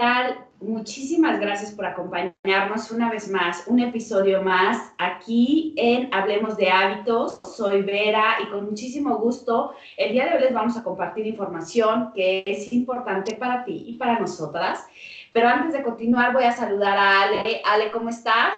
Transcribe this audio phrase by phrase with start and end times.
[0.00, 0.46] Tal?
[0.62, 7.38] Muchísimas gracias por acompañarnos una vez más, un episodio más aquí en Hablemos de Hábitos.
[7.54, 12.12] Soy Vera y con muchísimo gusto el día de hoy les vamos a compartir información
[12.14, 14.86] que es importante para ti y para nosotras.
[15.34, 17.60] Pero antes de continuar voy a saludar a Ale.
[17.66, 18.54] Ale, ¿cómo estás?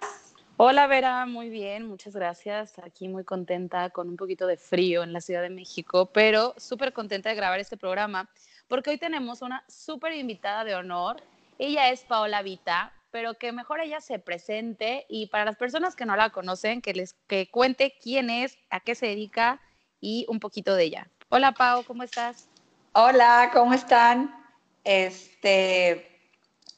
[0.55, 2.79] Hola Vera, muy bien, muchas gracias.
[2.79, 6.93] Aquí muy contenta con un poquito de frío en la Ciudad de México, pero súper
[6.93, 8.29] contenta de grabar este programa
[8.69, 11.17] porque hoy tenemos una súper invitada de honor
[11.57, 16.05] ella es Paola Vita, pero que mejor ella se presente y para las personas que
[16.05, 19.61] no la conocen, que les que cuente quién es, a qué se dedica
[19.99, 21.07] y un poquito de ella.
[21.29, 22.49] Hola Pao, ¿cómo estás?
[22.93, 24.35] Hola, ¿cómo están?
[24.83, 26.31] Este,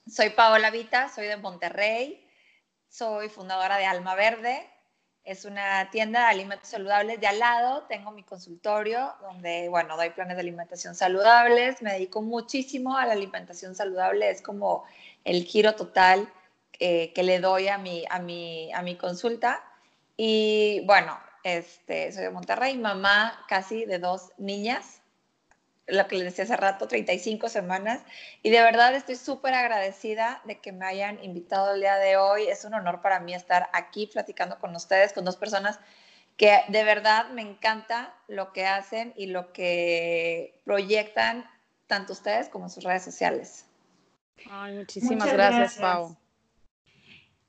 [0.08, 2.30] soy Paola Vita, soy de Monterrey,
[2.90, 4.70] soy fundadora de Alma Verde,
[5.26, 7.84] es una tienda de alimentos saludables de al lado.
[7.90, 11.82] Tengo mi consultorio donde, bueno, doy planes de alimentación saludables.
[11.82, 14.30] Me dedico muchísimo a la alimentación saludable.
[14.30, 14.86] Es como
[15.24, 16.32] el giro total
[16.80, 19.64] eh, que le doy a mi, a, mi, a mi consulta.
[20.16, 25.02] Y bueno, este, soy de Monterrey, mamá casi de dos niñas
[25.88, 28.02] lo que les decía hace rato, 35 semanas.
[28.42, 32.48] Y de verdad estoy súper agradecida de que me hayan invitado el día de hoy.
[32.48, 35.80] Es un honor para mí estar aquí platicando con ustedes, con dos personas
[36.38, 41.50] que de verdad me encanta lo que hacen y lo que proyectan
[41.88, 43.66] tanto ustedes como sus redes sociales.
[44.50, 46.18] Ay, muchísimas gracias, Pau.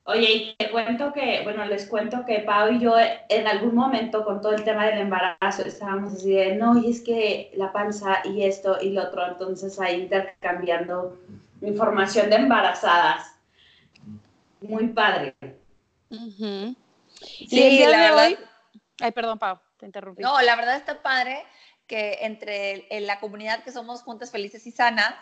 [0.08, 4.24] Oye, y te cuento que, bueno, les cuento que Pau y yo en algún momento
[4.24, 8.20] con todo el tema del embarazo estábamos así de, no, y es que la panza
[8.24, 11.18] y esto y lo otro, entonces ahí intercambiando
[11.60, 13.34] información de embarazadas.
[14.60, 15.34] Muy padre.
[17.48, 18.38] Sí, la verdad.
[19.00, 20.22] Ay, perdón, Pau, te interrumpí.
[20.22, 21.44] No, la verdad está padre
[21.88, 25.16] que entre en la comunidad que somos juntas felices y sanas,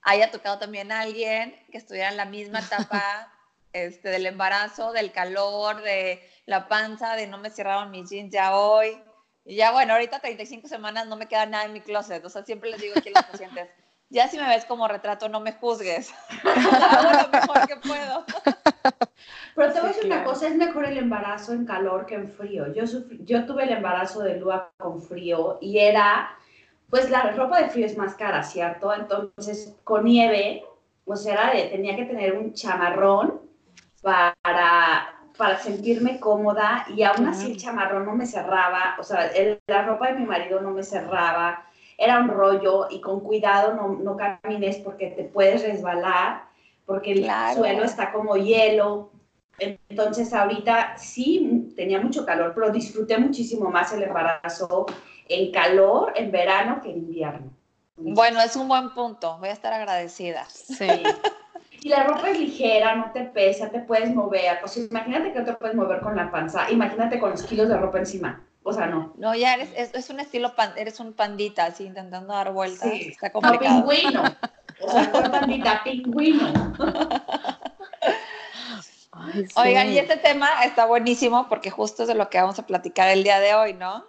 [0.00, 3.02] haya tocado también a alguien que estuviera en la misma etapa
[3.74, 8.56] este, del embarazo, del calor, de la panza, de no me cerraron mis jeans ya
[8.56, 8.96] hoy.
[9.44, 12.24] Y ya bueno, ahorita 35 semanas no me queda nada en mi closet.
[12.24, 13.68] O sea, siempre les digo aquí a los pacientes,
[14.10, 16.14] ya si me ves como retrato, no me juzgues.
[16.44, 18.24] Hago lo mejor que puedo.
[19.56, 22.30] Pero te voy a decir una cosa, es mejor el embarazo en calor que en
[22.30, 22.72] frío.
[22.72, 22.84] Yo,
[23.24, 26.36] yo tuve el embarazo de Lua con frío y era,
[26.90, 28.92] pues la ropa de frío es más cara, ¿cierto?
[28.94, 30.64] Entonces, con nieve,
[31.04, 33.44] o sea, tenía que tener un chamarrón
[34.04, 39.30] para, para sentirme cómoda y aún así el chamarrón no me cerraba, o sea,
[39.66, 41.64] la ropa de mi marido no me cerraba,
[41.96, 46.44] era un rollo y con cuidado no, no camines porque te puedes resbalar,
[46.86, 49.10] porque el suelo está como hielo.
[49.58, 54.86] Entonces ahorita sí tenía mucho calor, pero disfruté muchísimo más el embarazo
[55.28, 57.52] en calor, en verano que en invierno.
[57.96, 60.44] Bueno, es un buen punto, voy a estar agradecida.
[60.46, 60.88] Sí.
[61.84, 64.58] Y la ropa es ligera, no te pesa, te puedes mover.
[64.58, 67.76] Pues imagínate que no te puedes mover con la panza, imagínate con los kilos de
[67.76, 68.42] ropa encima.
[68.62, 69.12] O sea, no.
[69.18, 72.90] No, ya eres, es, un estilo, eres un pandita, así intentando dar vueltas.
[72.90, 73.08] Sí.
[73.10, 73.80] Está complicado.
[73.80, 74.22] No, pingüino.
[74.80, 76.72] O sea, con pandita, pingüino.
[79.56, 83.10] Oigan, y este tema está buenísimo porque justo es de lo que vamos a platicar
[83.10, 84.06] el día de hoy, ¿no?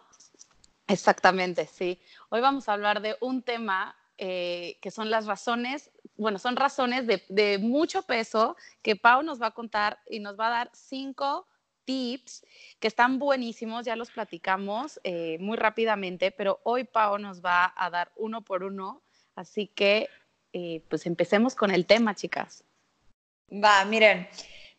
[0.87, 1.99] Exactamente, sí.
[2.29, 7.05] Hoy vamos a hablar de un tema eh, que son las razones bueno, son razones
[7.07, 11.47] de, mucho peso que Pau nos va a contar y nos va a dar cinco
[11.85, 12.45] tips
[12.79, 17.89] que están buenísimos, ya los platicamos eh, muy rápidamente, pero hoy Pau nos va a
[17.89, 19.01] dar uno por uno,
[19.35, 20.09] así que
[20.53, 22.63] eh, pues empecemos con el tema, chicas.
[23.51, 24.27] Va, miren,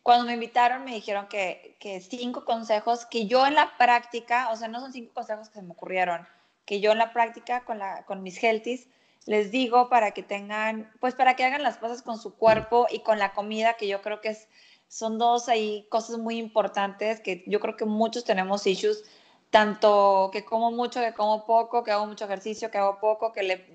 [0.01, 1.77] cuando me invitaron me dijeron que,
[2.09, 5.61] cinco consejos que yo en la práctica, o sea, no son cinco consejos que se
[5.61, 6.27] me ocurrieron,
[6.65, 8.87] que yo en la práctica con, la, con mis healthies
[9.27, 12.99] les digo para que tengan, pues para que hagan las cosas con su cuerpo y
[12.99, 14.47] con la comida, que yo creo que es,
[14.87, 19.03] son dos ahí cosas muy importantes que yo creo que muchos tenemos issues,
[19.49, 23.43] tanto que como mucho, que como poco, que hago mucho ejercicio, que hago poco, que,
[23.43, 23.65] le,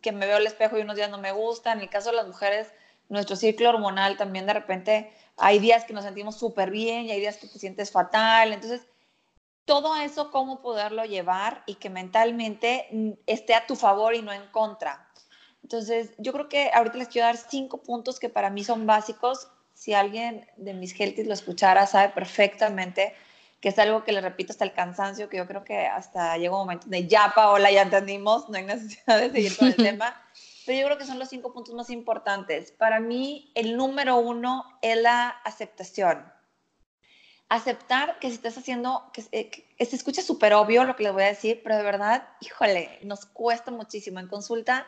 [0.00, 1.72] que me veo al espejo y unos días no me gusta.
[1.72, 2.72] En el caso de las mujeres,
[3.10, 7.20] nuestro ciclo hormonal también de repente hay días que nos sentimos súper bien y hay
[7.20, 8.52] días que te sientes fatal.
[8.52, 8.86] Entonces,
[9.64, 14.32] todo eso, cómo poderlo llevar y que mentalmente mm, esté a tu favor y no
[14.32, 15.08] en contra.
[15.62, 19.48] Entonces, yo creo que ahorita les quiero dar cinco puntos que para mí son básicos.
[19.74, 23.14] Si alguien de mis healthies lo escuchara, sabe perfectamente
[23.62, 26.52] que es algo que le repito hasta el cansancio, que yo creo que hasta llega
[26.52, 30.20] un momento de ya, Paola, ya entendimos, no hay necesidad de seguir con el tema.
[30.66, 32.72] Pero yo creo que son los cinco puntos más importantes.
[32.72, 36.24] Para mí, el número uno es la aceptación.
[37.52, 41.12] Aceptar que si estás haciendo, que, eh, que se escucha súper obvio lo que les
[41.12, 44.20] voy a decir, pero de verdad, híjole, nos cuesta muchísimo.
[44.20, 44.86] En consulta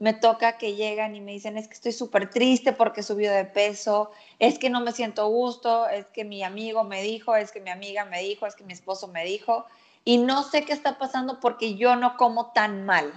[0.00, 3.44] me toca que llegan y me dicen, es que estoy súper triste porque subió de
[3.44, 7.60] peso, es que no me siento gusto, es que mi amigo me dijo, es que
[7.60, 9.66] mi amiga me dijo, es que mi esposo me dijo,
[10.02, 13.12] y no sé qué está pasando porque yo no como tan mal.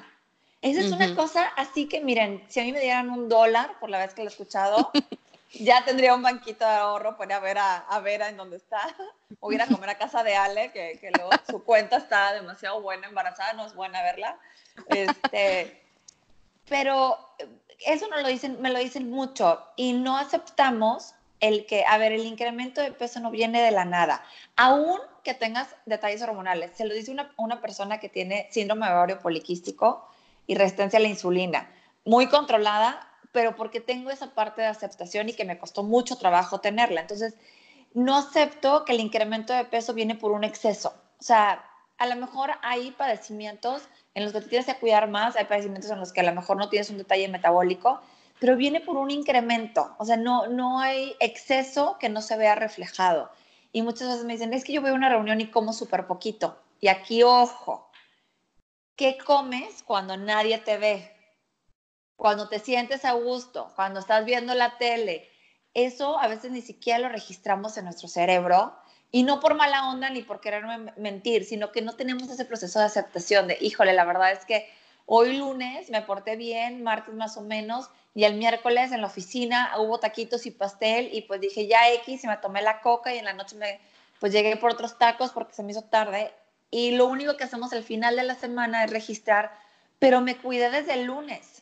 [0.62, 3.90] Esa es una cosa así que, miren, si a mí me dieran un dólar por
[3.90, 4.92] la vez que lo he escuchado,
[5.54, 8.82] ya tendría un banquito de ahorro para ver a, a Vera en donde está,
[9.40, 12.82] o ir a comer a casa de Ale, que, que luego su cuenta está demasiado
[12.82, 14.38] buena, embarazada, no es buena verla.
[14.88, 15.82] Este,
[16.68, 17.48] pero eh,
[17.86, 22.14] eso no lo dicen, me lo dicen mucho y no aceptamos el que, a ver,
[22.14, 24.24] el incremento de peso no viene de la nada.
[24.56, 29.20] Aún que tengas detalles hormonales, se lo dice una, una persona que tiene síndrome ovario
[29.20, 30.08] poliquístico
[30.48, 31.70] y resistencia a la insulina,
[32.06, 36.62] muy controlada, pero porque tengo esa parte de aceptación y que me costó mucho trabajo
[36.62, 37.02] tenerla.
[37.02, 37.36] Entonces,
[37.94, 40.94] no acepto que el incremento de peso viene por un exceso.
[41.20, 41.66] O sea,
[41.98, 43.84] a lo mejor hay padecimientos
[44.14, 46.34] en los que te tienes que cuidar más, hay padecimientos en los que a lo
[46.34, 48.02] mejor no tienes un detalle metabólico,
[48.40, 52.56] pero viene por un incremento, o sea, no, no hay exceso que no se vea
[52.56, 53.32] reflejado.
[53.72, 56.06] Y muchas veces me dicen, es que yo voy a una reunión y como súper
[56.06, 56.60] poquito.
[56.80, 57.90] Y aquí, ojo,
[58.96, 61.13] ¿qué comes cuando nadie te ve?
[62.16, 65.30] Cuando te sientes a gusto, cuando estás viendo la tele.
[65.74, 68.76] Eso a veces ni siquiera lo registramos en nuestro cerebro
[69.12, 72.80] y no por mala onda ni por quererme mentir, sino que no tenemos ese proceso
[72.80, 74.68] de aceptación de, híjole, la verdad es que
[75.06, 79.72] hoy lunes me porté bien, martes más o menos, y el miércoles en la oficina
[79.78, 83.18] hubo taquitos y pastel y pues dije ya X y me tomé la coca y
[83.18, 83.80] en la noche me
[84.20, 86.34] pues llegué por otros tacos porque se me hizo tarde
[86.72, 89.52] y lo único que hacemos al final de la semana es registrar,
[90.00, 91.53] pero me cuidé desde el lunes.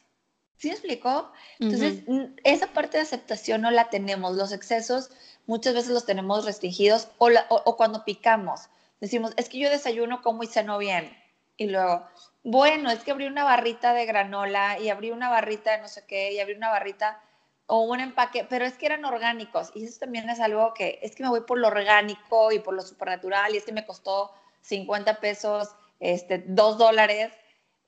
[0.61, 1.31] ¿Sí me explicó?
[1.57, 2.03] Entonces,
[2.43, 4.35] esa parte de aceptación no la tenemos.
[4.35, 5.09] Los excesos
[5.47, 8.69] muchas veces los tenemos restringidos o, cuando picamos.
[8.99, 11.17] Decimos, es que yo desayuno, como y ceno bien.
[11.57, 12.05] Y luego,
[12.43, 16.05] bueno, es que abrí una barrita de granola y abrí una barrita de no sé
[16.05, 17.19] qué y abrí una barrita
[17.65, 19.71] o un empaque, pero es que eran orgánicos.
[19.73, 22.75] Y eso también es algo que es que me voy por lo orgánico y por
[22.75, 24.31] lo supernatural y es que me costó
[24.61, 25.69] 50 pesos,
[25.99, 27.33] este, 2 dólares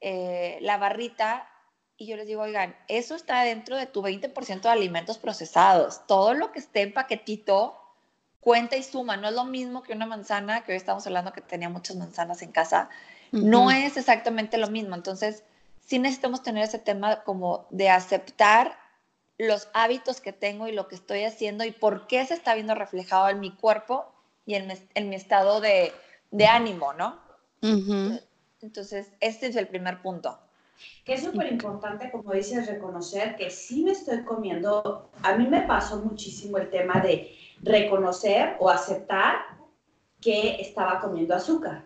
[0.01, 1.47] eh, la barrita
[1.97, 6.05] y yo les digo, oigan, eso está dentro de tu 20% de alimentos procesados.
[6.07, 7.77] Todo lo que esté en paquetito
[8.39, 9.15] cuenta y suma.
[9.15, 12.41] No es lo mismo que una manzana, que hoy estamos hablando que tenía muchas manzanas
[12.41, 12.89] en casa.
[13.31, 14.95] No es exactamente lo mismo.
[14.95, 15.43] Entonces,
[15.79, 18.77] sí necesitamos tener ese tema como de aceptar
[19.37, 22.75] los hábitos que tengo y lo que estoy haciendo y por qué se está viendo
[22.75, 24.05] reflejado en mi cuerpo
[24.45, 25.93] y en mi, estado de,
[26.47, 27.19] ánimo, ¿no?
[28.61, 30.39] Entonces, este es el primer punto
[31.05, 35.09] que es súper importante, como dices, reconocer que sí me estoy comiendo.
[35.21, 39.35] A mí me pasó muchísimo el tema de reconocer o aceptar
[40.21, 41.85] que estaba comiendo azúcar.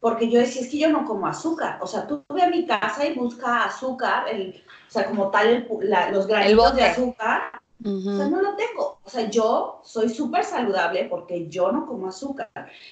[0.00, 1.78] Porque yo decía, es que yo no como azúcar.
[1.80, 5.66] O sea, tú ve a mi casa y busca azúcar, el, o sea, como tal,
[6.12, 7.60] los granitos de azúcar.
[7.84, 8.98] O sea, no lo tengo.
[9.04, 12.48] O sea, yo soy súper saludable porque yo no como azúcar.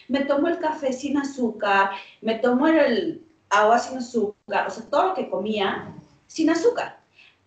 [0.09, 1.91] Me tomo el café sin azúcar,
[2.21, 5.95] me tomo el, agua sin azúcar, o sea, todo lo que comía
[6.27, 6.99] sin azúcar.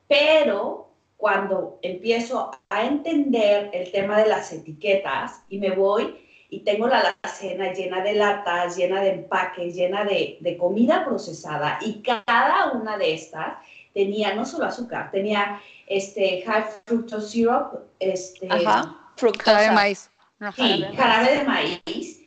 [0.07, 6.15] Pero cuando empiezo a entender el tema de las etiquetas y me voy
[6.49, 11.79] y tengo la alacena llena de latas, llena de empaques, llena de, de, comida procesada
[11.81, 13.57] y cada una de estas
[13.93, 19.61] tenía no solo azúcar, tenía este high fructose syrup, este Ajá, fructosa.
[19.61, 20.11] de maíz.
[20.55, 22.21] Sí, jarabe de maíz.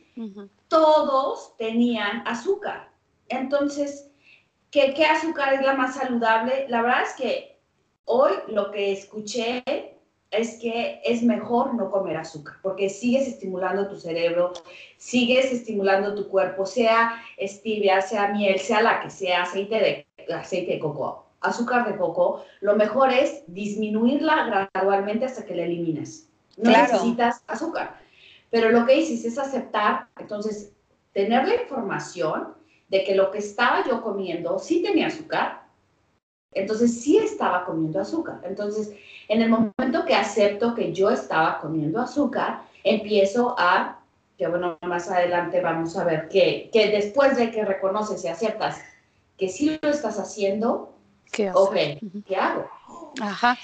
[0.67, 2.89] Todos tenían azúcar.
[3.29, 4.11] Entonces,
[4.71, 6.65] ¿qué, ¿qué azúcar es la más saludable?
[6.67, 7.59] La verdad es que
[8.05, 9.63] hoy lo que escuché
[10.31, 14.53] es que es mejor no comer azúcar, porque sigues estimulando tu cerebro,
[14.97, 20.73] sigues estimulando tu cuerpo, sea stevia, sea miel, sea la que sea, aceite de, aceite
[20.73, 26.29] de coco, azúcar de coco, lo mejor es disminuirla gradualmente hasta que la elimines.
[26.57, 27.97] No necesitas azúcar.
[28.51, 30.73] Pero lo que dices es aceptar, entonces,
[31.13, 32.53] tener la información
[32.89, 35.61] de que lo que estaba yo comiendo sí tenía azúcar,
[36.51, 38.41] entonces sí estaba comiendo azúcar.
[38.43, 38.93] Entonces,
[39.27, 43.99] en el momento que acepto que yo estaba comiendo azúcar, empiezo a,
[44.37, 48.81] que bueno, más adelante vamos a ver que, que después de que reconoces y aceptas
[49.37, 50.93] que sí lo estás haciendo,
[51.31, 51.51] ¿qué,
[52.27, 52.69] ¿qué hago?
[53.21, 53.57] Ajá,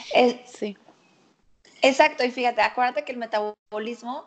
[0.46, 0.78] sí.
[1.82, 4.26] Exacto, y fíjate, acuérdate que el metabolismo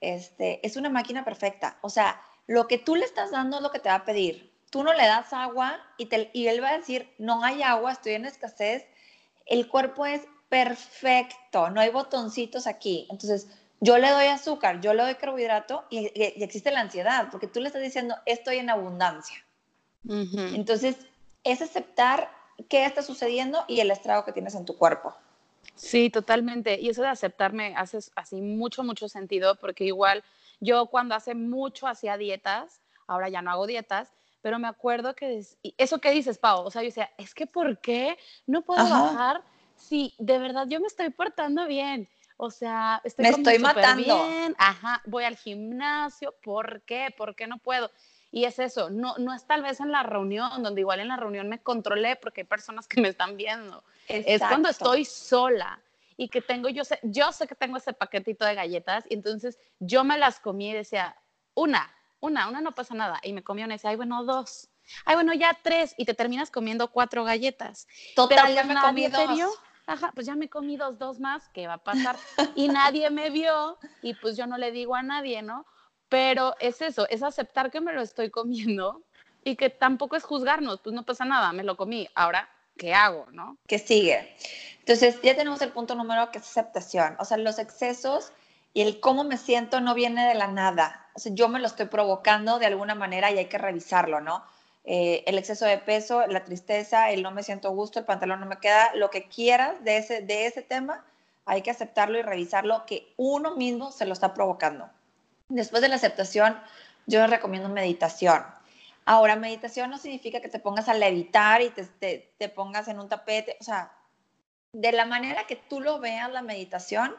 [0.00, 1.78] este, es una máquina perfecta.
[1.82, 4.52] O sea, lo que tú le estás dando es lo que te va a pedir.
[4.70, 7.92] Tú no le das agua y, te, y él va a decir, no hay agua,
[7.92, 8.84] estoy en escasez.
[9.46, 13.06] El cuerpo es perfecto, no hay botoncitos aquí.
[13.10, 13.48] Entonces,
[13.80, 16.10] yo le doy azúcar, yo le doy carbohidrato y,
[16.42, 19.36] existe la ansiedad, porque tú le estás diciendo, estoy en abundancia.
[20.06, 20.96] Entonces,
[21.44, 22.30] es aceptar
[22.68, 25.14] qué está sucediendo y el estrago que tienes en tu cuerpo.
[25.74, 26.80] Sí, totalmente.
[26.80, 30.22] Y eso de aceptarme hace así mucho, mucho sentido, porque igual
[30.60, 35.42] yo cuando hace mucho hacía dietas, ahora ya no hago dietas, pero me acuerdo que
[35.78, 39.42] eso que dices, Pau, o sea, yo decía, es que ¿por qué no puedo bajar
[39.74, 42.08] si de verdad yo me estoy portando bien?
[42.36, 44.02] O sea, estoy me estoy matando.
[44.02, 47.14] Bien, ajá, voy al gimnasio, ¿por qué?
[47.16, 47.90] ¿Por qué no puedo?
[48.32, 51.16] Y es eso, no, no es tal vez en la reunión, donde igual en la
[51.16, 53.84] reunión me controlé porque hay personas que me están viendo.
[54.08, 55.80] Es cuando estoy sola
[56.16, 59.58] y que tengo, yo sé, yo sé que tengo ese paquetito de galletas y entonces
[59.78, 61.16] yo me las comí y decía,
[61.54, 61.90] una,
[62.20, 63.20] una, una no pasa nada.
[63.22, 64.68] Y me comí una y decía, ay, bueno, dos.
[65.04, 65.94] Ay, bueno, ya tres.
[65.96, 67.86] Y te terminas comiendo cuatro galletas.
[68.14, 69.58] Total, ya pues me comí dos.
[69.86, 72.16] Ajá, pues ya me comí dos, dos más, ¿qué va a pasar?
[72.54, 75.66] y nadie me vio y pues yo no le digo a nadie, ¿no?
[76.08, 79.02] Pero es eso, es aceptar que me lo estoy comiendo
[79.44, 83.26] y que tampoco es juzgarnos, pues no pasa nada, me lo comí, ahora, ¿qué hago,
[83.32, 83.56] no?
[83.66, 84.34] ¿Qué sigue?
[84.80, 88.32] Entonces, ya tenemos el punto número que es aceptación, o sea, los excesos
[88.72, 91.66] y el cómo me siento no viene de la nada, o sea, yo me lo
[91.66, 94.44] estoy provocando de alguna manera y hay que revisarlo, ¿no?
[94.84, 98.46] Eh, el exceso de peso, la tristeza, el no me siento gusto, el pantalón no
[98.46, 101.02] me queda, lo que quieras de ese, de ese tema,
[101.46, 104.90] hay que aceptarlo y revisarlo que uno mismo se lo está provocando.
[105.48, 106.58] Después de la aceptación,
[107.06, 108.44] yo les recomiendo meditación.
[109.06, 113.08] Ahora, meditación no significa que te pongas a levitar y te, te, pongas en un
[113.08, 113.92] tapete, o sea,
[114.72, 117.14] de la manera que tú lo veas la meditación,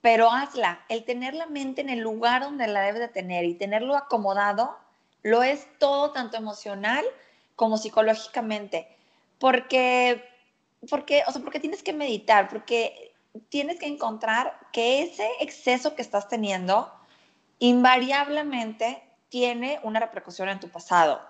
[0.00, 0.84] pero hazla.
[0.88, 4.76] El tener la mente en el lugar donde la debes de tener y tenerlo acomodado,
[5.22, 7.04] lo es todo, tanto emocional
[7.54, 8.88] como psicológicamente.
[9.38, 10.24] Porque,
[10.90, 13.14] porque, o sea, porque tienes que meditar, porque
[13.48, 16.92] tienes que encontrar que ese exceso que estás teniendo,
[17.60, 19.02] invariablemente
[19.34, 21.20] tiene una repercusión en tu pasado.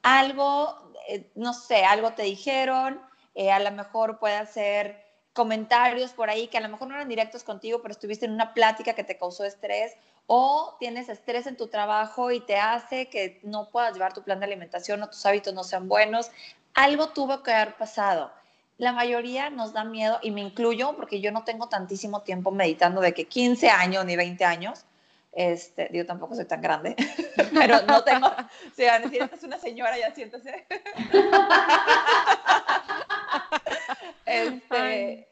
[0.00, 2.98] Algo, eh, no sé, algo te dijeron,
[3.34, 7.10] eh, a lo mejor puede ser comentarios por ahí que a lo mejor no eran
[7.10, 9.92] directos contigo, pero estuviste en una plática que te causó estrés
[10.26, 14.40] o tienes estrés en tu trabajo y te hace que no puedas llevar tu plan
[14.40, 16.30] de alimentación o tus hábitos no sean buenos.
[16.72, 18.32] Algo tuvo que haber pasado.
[18.78, 23.02] La mayoría nos da miedo y me incluyo porque yo no tengo tantísimo tiempo meditando
[23.02, 24.86] de que 15 años ni 20 años,
[25.32, 26.96] este, digo, tampoco soy tan grande,
[27.54, 28.30] pero no tengo,
[28.74, 30.66] si van a decir, esta es una señora, ya siéntese.
[34.26, 35.28] este,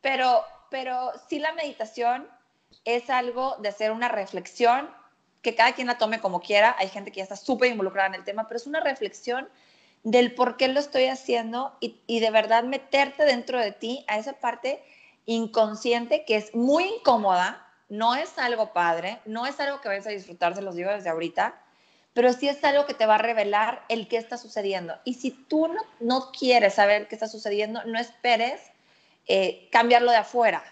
[0.00, 2.28] pero, pero sí la meditación
[2.84, 4.90] es algo de hacer una reflexión,
[5.42, 8.14] que cada quien la tome como quiera, hay gente que ya está súper involucrada en
[8.14, 9.48] el tema, pero es una reflexión
[10.04, 14.18] del por qué lo estoy haciendo y, y de verdad meterte dentro de ti a
[14.18, 14.82] esa parte
[15.26, 20.10] inconsciente que es muy incómoda, no es algo padre, no es algo que vayas a
[20.10, 21.60] disfrutar, se los digo desde ahorita,
[22.14, 24.94] pero sí es algo que te va a revelar el qué está sucediendo.
[25.04, 28.62] Y si tú no, no quieres saber qué está sucediendo, no esperes
[29.28, 30.64] eh, cambiarlo de afuera.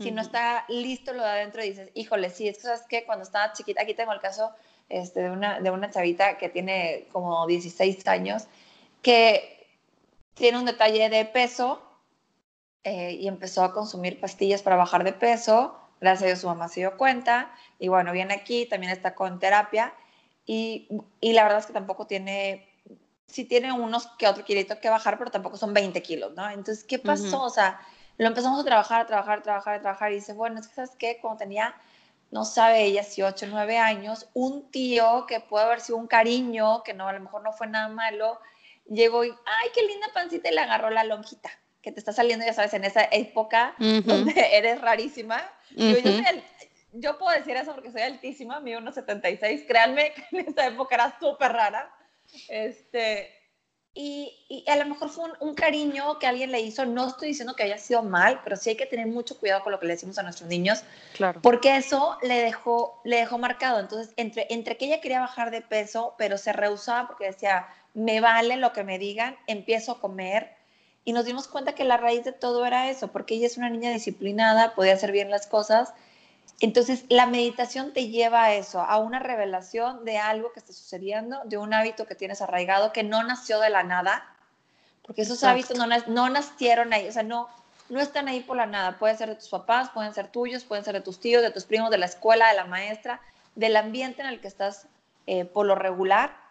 [0.00, 3.22] Si no está listo lo de adentro, dices, híjole, sí, es que sabes que cuando
[3.22, 4.50] estaba chiquita, aquí tengo el caso
[4.88, 8.48] este, de, una, de una chavita que tiene como 16 años,
[9.02, 9.68] que
[10.34, 11.80] tiene un detalle de peso
[12.82, 16.68] eh, y empezó a consumir pastillas para bajar de peso Gracias a Dios su mamá
[16.68, 19.94] se dio cuenta y bueno, viene aquí, también está con terapia
[20.44, 20.88] y,
[21.20, 22.68] y la verdad es que tampoco tiene,
[23.26, 26.48] sí tiene unos que otro kilito que bajar, pero tampoco son 20 kilos, ¿no?
[26.48, 27.42] Entonces, ¿qué pasó?
[27.42, 27.80] O sea,
[28.18, 30.74] lo empezamos a trabajar, a trabajar, a trabajar, a trabajar y dice, bueno, es que
[30.74, 31.74] sabes qué, cuando tenía,
[32.30, 36.94] no sabe ella, 18, 9 años, un tío que puede haber sido un cariño, que
[36.94, 38.40] no, a lo mejor no fue nada malo,
[38.88, 41.50] llegó y, ay, qué linda pancita y le agarró la lonjita
[41.86, 45.40] que te está saliendo, ya sabes, en esa época donde eres rarísima.
[46.92, 49.66] Yo, puedo decir eso porque soy altísima, mi 1,76.
[49.66, 51.94] Créanme que en esa época era súper rara.
[52.48, 53.30] Este,
[53.94, 56.84] y, y, a lo mejor fue un, cariño que alguien le hizo.
[56.84, 59.72] No estoy diciendo que haya sido mal, pero sí hay que tener mucho cuidado con
[59.72, 60.82] lo que le decimos a nuestros niños.
[61.14, 61.40] Claro.
[61.42, 63.80] Porque eso le dejó, le dejó marcado.
[63.80, 68.20] Entonces, entre, entre que ella quería bajar de peso, pero se rehusaba porque decía, me
[68.20, 70.56] vale lo que me digan, empiezo a comer
[71.06, 73.70] y nos dimos cuenta que la raíz de todo era eso, porque ella es una
[73.70, 75.94] niña disciplinada, podía hacer bien las cosas.
[76.58, 81.40] Entonces, la meditación te lleva a eso, a una revelación de algo que está sucediendo,
[81.44, 84.34] de un hábito que tienes arraigado, que no nació de la nada,
[85.02, 87.48] porque esos hábitos no, no, nacieron ahí, o sea, no,
[87.88, 88.98] no están ahí por la nada.
[88.98, 91.66] Pueden ser de tus papás, pueden ser tuyos, pueden ser de tus tíos, de tus
[91.66, 93.20] primos, de la escuela, de la maestra,
[93.54, 94.88] del ambiente en el que estás
[95.28, 96.45] eh, por lo regular.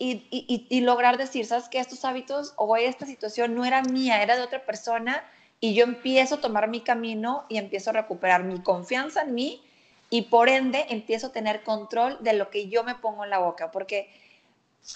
[0.00, 1.80] Y, lograr decir, ¿sabes qué?
[1.80, 5.24] Estos hábitos o esta situación no era mía, era de otra persona
[5.60, 9.60] y yo empiezo a tomar mi camino y empiezo a recuperar mi confianza en mí
[10.08, 13.38] y por ende empiezo a tener control de lo que yo me pongo en la
[13.38, 14.08] boca, porque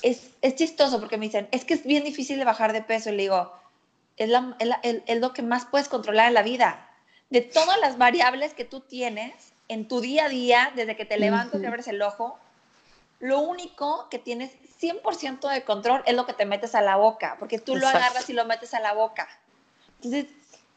[0.02, 3.10] es, es chistoso, porque me dicen, es que es bien difícil de bajar de peso
[3.10, 3.52] y le digo,
[4.16, 4.30] es,
[5.06, 6.88] es, lo que más puedes controlar en la vida.
[7.30, 11.18] De todas las variables que tú tienes en tu día a día, desde que te
[11.18, 12.38] levantas y abres el ojo,
[13.20, 14.50] lo único que tienes
[14.82, 18.28] 100% de control es lo que te metes a la boca, porque tú lo agarras
[18.28, 19.28] y lo metes a la boca.
[19.96, 20.26] Entonces,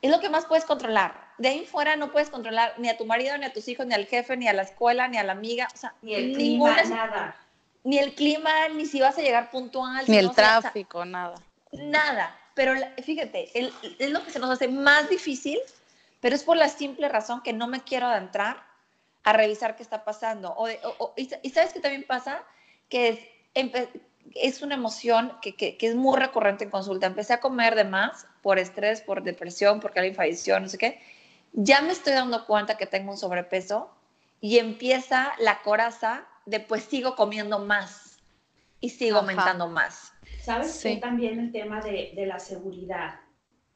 [0.02, 1.26] es lo que más puedes controlar.
[1.38, 3.96] De ahí fuera no puedes controlar ni a tu marido, ni a tus hijos, ni
[3.96, 5.68] al jefe, ni a la escuela, ni a la amiga.
[5.74, 7.36] O sea, ni el clima, nada.
[7.84, 10.06] Ni el clima, ni si vas a llegar puntual.
[10.08, 11.36] Ni el tráfico, nada.
[11.72, 12.38] Nada.
[12.54, 15.60] Pero fíjate, es lo que se nos hace más difícil,
[16.22, 18.64] pero es por la simple razón que no me quiero adentrar
[19.26, 20.56] a revisar qué está pasando.
[21.18, 22.44] y, sabes qué también pasa,
[22.90, 23.20] que es,
[24.36, 27.08] es una emoción que, que, es muy recurrente en consulta.
[27.08, 31.00] Empecé a comer de más por estrés, por depresión, porque alguien falleció, no sé qué.
[31.54, 33.90] Ya me estoy dando cuenta que tengo un sobrepeso
[34.42, 38.20] y empieza la coraza de pues sigo comiendo más
[38.82, 40.12] y sigo aumentando más.
[40.44, 40.72] ¿Sabes?
[40.72, 41.00] Sí.
[41.00, 43.16] también el tema de, de, la seguridad.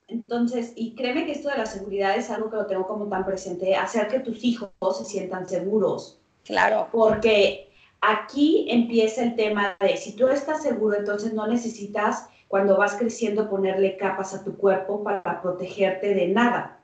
[0.07, 3.25] Entonces, y créeme que esto de la seguridad es algo que lo tengo como tan
[3.25, 6.19] presente, hacer que tus hijos se sientan seguros.
[6.43, 6.89] Claro.
[6.91, 7.68] Porque
[8.01, 13.49] aquí empieza el tema de si tú estás seguro, entonces no necesitas cuando vas creciendo
[13.49, 16.79] ponerle capas a tu cuerpo para protegerte de nada.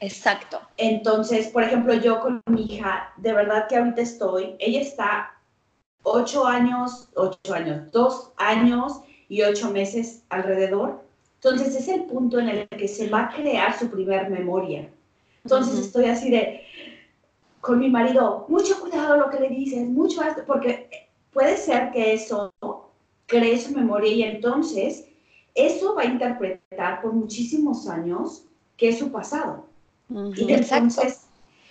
[0.00, 0.60] Exacto.
[0.78, 5.34] Entonces, por ejemplo, yo con mi hija, de verdad que ahorita estoy, ella está
[6.02, 11.04] ocho años, ocho años, dos años y ocho meses alrededor.
[11.34, 14.88] Entonces es el punto en el que se va a crear su primer memoria.
[15.44, 16.62] Entonces estoy así de,
[17.62, 22.52] con mi marido, mucho cuidado lo que le dices, mucho porque puede ser que eso
[23.26, 25.06] cree su memoria y entonces
[25.54, 28.44] eso va a interpretar por muchísimos años
[28.76, 29.66] que es su pasado.
[30.36, 31.28] Y entonces,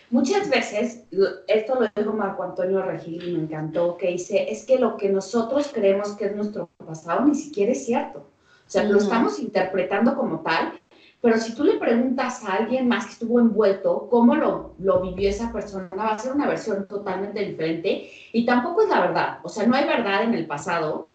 [0.10, 1.04] muchas veces,
[1.48, 5.10] esto lo dijo Marco Antonio Regil y me encantó, que dice, es que lo que
[5.10, 8.20] nosotros creemos que es nuestro pasado ni siquiera es cierto.
[8.20, 10.80] O sea, lo estamos interpretando como tal,
[11.22, 15.30] pero si tú le preguntas a alguien más que estuvo envuelto cómo lo, lo vivió
[15.30, 19.40] esa persona, va a ser una versión totalmente diferente y tampoco es la verdad.
[19.44, 21.10] O sea, no hay verdad en el pasado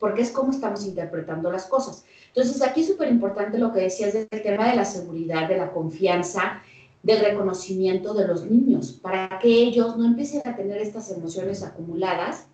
[0.00, 2.04] porque es cómo estamos interpretando las cosas.
[2.28, 5.70] Entonces, aquí es súper importante lo que decías del tema de la seguridad, de la
[5.70, 6.60] confianza,
[7.04, 12.48] del reconocimiento de los niños, para que ellos no empiecen a tener estas emociones acumuladas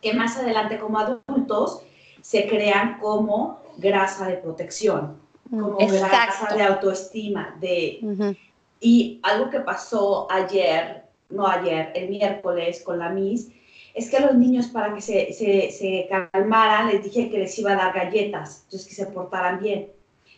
[0.00, 1.82] que más adelante como adultos
[2.20, 5.16] se crean como grasa de protección,
[5.50, 8.36] como grasa de autoestima, de...
[8.80, 13.50] Y algo que pasó ayer, no ayer, el miércoles con la Miss,
[13.94, 17.58] es que a los niños para que se, se, se, calmaran les dije que les
[17.58, 19.90] iba a dar galletas, entonces que se portaran bien.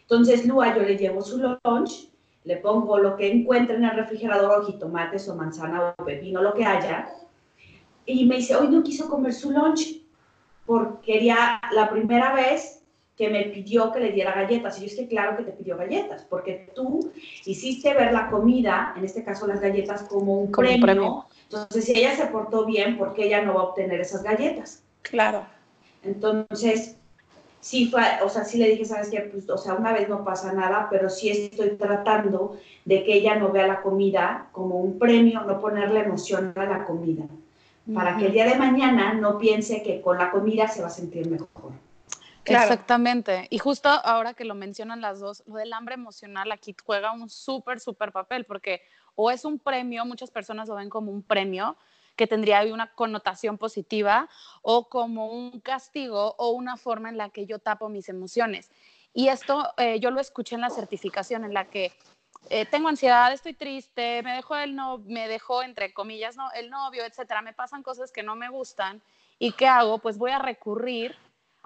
[0.03, 2.09] Entonces Lua yo le llevo su lunch
[2.49, 6.65] le pongo lo que encuentre en el refrigerador, tomates o manzana o pepino, lo que
[6.65, 7.11] haya,
[8.07, 10.03] y me dice, hoy no quiso comer su lunch
[10.65, 12.78] porque quería la primera vez
[13.19, 14.79] que me pidió que le diera galletas.
[14.79, 17.11] Y yo es que claro que te pidió galletas, porque tú
[17.45, 20.81] hiciste ver la comida, en este caso las galletas, como un, premio.
[20.81, 21.27] premio.
[21.43, 24.85] Entonces, si ella se portó bien, ¿por qué ella no va a obtener esas galletas?
[25.03, 25.45] Claro.
[26.05, 26.97] Entonces,
[27.61, 30.25] sí fue, o sea, sí le dije, sabes qué, pues, o sea, una vez no
[30.25, 34.99] pasa nada, pero sí estoy tratando de que ella no vea la comida como un
[34.99, 37.25] premio, no ponerle emoción a la comida,
[37.93, 40.91] para que el día de mañana no piense que con la comida se va a
[40.91, 41.68] sentir mejor.
[42.49, 43.47] Exactamente.
[43.51, 47.29] Y justo ahora que lo mencionan las dos, lo del hambre emocional aquí juega un
[47.29, 48.83] súper, súper papel, porque
[49.15, 51.77] o es un premio, muchas personas lo ven como un premio,
[52.15, 54.29] que tendría una connotación positiva
[54.63, 58.71] o como un castigo o una forma en la que yo tapo mis emociones.
[59.15, 61.93] Y esto eh, yo lo escuché en la certificación en la que
[62.51, 66.71] eh, tengo ansiedad, estoy triste, me dejó el no, me dejó entre comillas no, el
[66.71, 69.01] novio, etcétera, me pasan cosas que no me gustan
[69.39, 71.17] y qué hago, pues voy a recurrir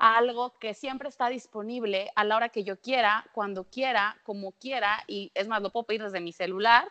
[0.03, 5.05] algo que siempre está disponible a la hora que yo quiera, cuando quiera, como quiera
[5.07, 6.89] y es más lo puedo pedir desde mi celular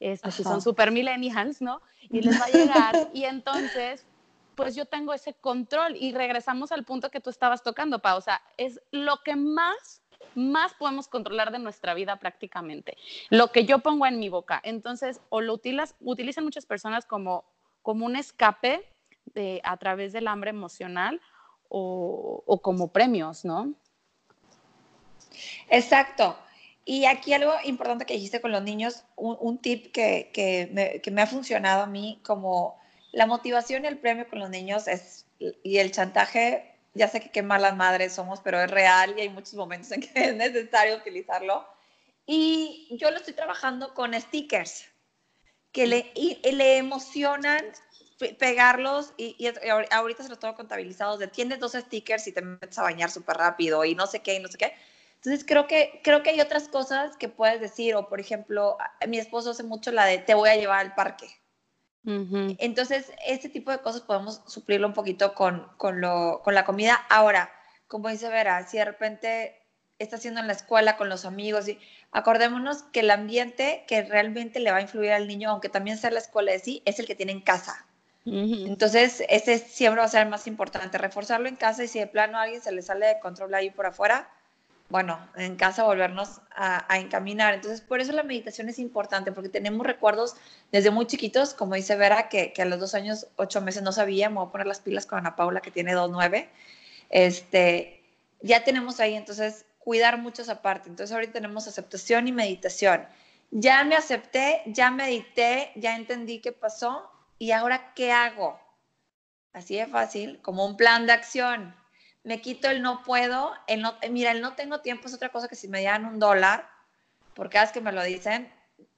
[0.00, 1.82] este, si son super millennials, ¿no?
[2.08, 4.06] Y les va a llegar y entonces,
[4.54, 8.22] pues yo tengo ese control y regresamos al punto que tú estabas tocando, Pa, o
[8.22, 10.02] sea, es lo que más
[10.34, 12.96] más podemos controlar de nuestra vida prácticamente.
[13.30, 14.60] Lo que yo pongo en mi boca.
[14.64, 17.44] Entonces, o lo utilizan muchas personas como,
[17.82, 18.86] como un escape
[19.34, 21.20] de, a través del hambre emocional
[21.68, 23.74] o, o como premios, ¿no?
[25.68, 26.36] Exacto.
[26.88, 31.26] Y aquí algo importante que dijiste con los niños, un, tip que, que, me, ha
[31.26, 32.78] funcionado a mí, como
[33.10, 37.32] la motivación y el premio con los niños es, y el chantaje, ya sé que
[37.32, 40.96] qué malas madres somos, pero es real y hay muchos momentos en que es necesario
[40.96, 41.66] utilizarlo.
[42.24, 44.86] Y yo lo estoy trabajando con stickers
[45.72, 47.64] que le emocionan
[48.38, 49.52] pegarlos y, y,
[49.90, 53.36] ahorita se los tengo contabilizados de tienes dos stickers y te metes a bañar súper
[53.36, 54.72] rápido y no sé qué y no sé qué.
[55.16, 59.18] Entonces creo que, creo que hay otras cosas que puedes decir, o por ejemplo, mi
[59.18, 61.28] esposo hace mucho la de te voy a llevar al parque.
[62.04, 67.04] Entonces, este tipo de cosas podemos suplirlo un poquito con, con, lo, con la comida.
[67.10, 67.50] Ahora,
[67.88, 69.60] como dice Vera, si de repente
[69.98, 71.80] está haciendo en la escuela con los amigos, y
[72.12, 76.12] acordémonos que el ambiente que realmente le va a influir al niño, aunque también sea
[76.12, 77.85] la escuela de sí, es el que tiene en casa.
[78.26, 82.08] Entonces, ese siempre va a ser el más importante, reforzarlo en casa y si de
[82.08, 84.28] plano a alguien se le sale de control ahí por afuera,
[84.88, 87.54] bueno, en casa volvernos a, encaminar.
[87.54, 90.36] Entonces, por eso la meditación es importante, porque tenemos recuerdos
[90.72, 94.28] desde muy chiquitos, como dice Vera, que, a los dos años, ocho meses no sabía,
[94.28, 96.48] me voy a poner las pilas con Ana Paula, que tiene dos, nueve.
[97.10, 98.02] Este,
[98.42, 100.88] ya tenemos ahí, entonces, cuidar mucho esa parte.
[100.88, 103.06] Entonces, ahorita tenemos aceptación y meditación.
[103.50, 108.60] Ya me acepté, ya medité, ya entendí qué pasó, y ahora, ¿qué hago?
[109.52, 111.74] Así de fácil, como un plan de acción
[112.26, 115.46] me quito el no puedo, el no, mira, el no tengo tiempo es otra cosa
[115.46, 116.68] que si me dieran un dólar,
[117.34, 118.52] por cada vez que me lo dicen,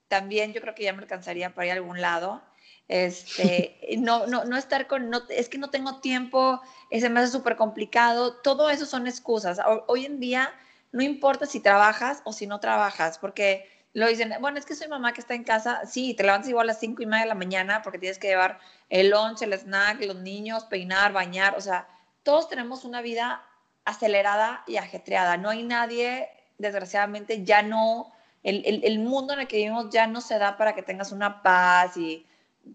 [0.08, 2.42] también yo creo que ya me alcanzaría para ir a algún lado.
[2.88, 7.30] Este, no, no, no estar con, no, es que no tengo tiempo, ese me hace
[7.30, 9.60] súper complicado, todo eso son excusas.
[9.88, 10.50] Hoy en día
[10.92, 14.88] no importa si trabajas o si no trabajas, porque lo dicen, bueno, es que soy
[14.88, 17.28] mamá que está en casa, sí, te levantas igual a las cinco y media de
[17.28, 18.58] la mañana porque tienes que llevar
[18.90, 21.88] el lunch, el snack, los niños, peinar, bañar, o sea,
[22.22, 23.42] todos tenemos una vida
[23.84, 25.38] acelerada y ajetreada.
[25.38, 30.38] No hay nadie, desgraciadamente, ya no, el, mundo en el que vivimos ya no se
[30.38, 32.26] da para que tengas una paz y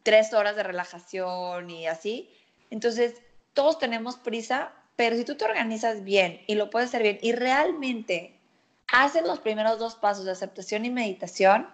[0.02, 2.32] tres horas de relajación y así.
[2.72, 3.22] Entonces,
[3.54, 7.32] todos tenemos prisa, pero si tú te organizas bien y lo puedes hacer bien y
[7.34, 8.40] realmente
[8.88, 11.68] haces los primeros dos pasos de aceptación y meditación,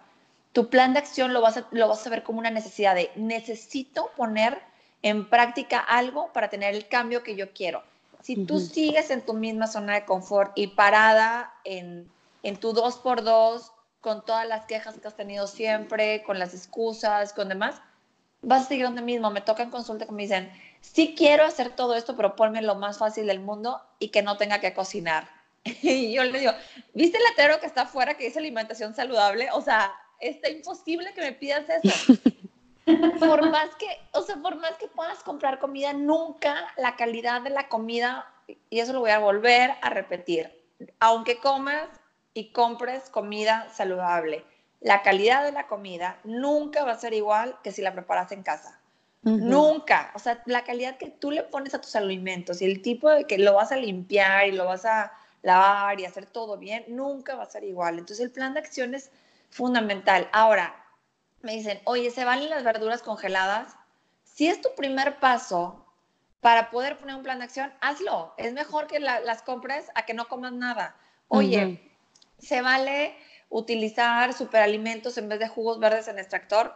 [0.52, 3.10] tu plan de acción lo vas a, lo vas a ver como una necesidad de
[3.16, 4.60] necesito poner
[5.02, 7.82] en práctica algo para tener el cambio que yo quiero.
[8.22, 12.10] Si tú sigues en tu misma zona de confort y parada en,
[12.42, 16.52] en tu dos por dos, con todas las quejas que has tenido siempre, con las
[16.54, 17.80] excusas, con demás,
[18.42, 19.30] vas a seguir donde mismo.
[19.30, 22.74] Me toca en consulta que me dicen, sí quiero hacer todo esto, pero ponme lo
[22.74, 25.39] más fácil del mundo y que no tenga que cocinar.
[25.82, 26.52] Y yo le digo,
[26.94, 29.48] ¿viste el letrero que está afuera que dice alimentación saludable?
[29.52, 32.14] O sea, está imposible que me pidas eso.
[33.18, 37.50] por más que, o sea, por más que puedas comprar comida, nunca la calidad de
[37.50, 38.26] la comida,
[38.68, 40.50] y eso lo voy a volver a repetir,
[40.98, 41.88] aunque comas
[42.34, 44.44] y compres comida saludable,
[44.80, 48.42] la calidad de la comida nunca va a ser igual que si la preparas en
[48.42, 48.80] casa.
[49.22, 50.10] Nunca.
[50.14, 53.24] O sea, la calidad que tú le pones a tus alimentos y el tipo de
[53.24, 57.34] que lo vas a limpiar y lo vas a lavar y hacer todo bien, nunca
[57.34, 57.98] va a ser igual.
[57.98, 59.10] Entonces, el plan de acción es
[59.50, 60.28] fundamental.
[60.32, 60.74] Ahora,
[61.42, 63.74] me dicen, oye, ¿se valen las verduras congeladas?
[64.24, 65.86] Si es tu primer paso
[66.40, 68.34] para poder poner un plan de acción, hazlo.
[68.36, 70.96] Es mejor que las compres a que no comas nada.
[71.28, 71.80] Oye,
[72.38, 73.16] ¿se vale
[73.50, 76.74] utilizar superalimentos en vez de jugos verdes en extractor?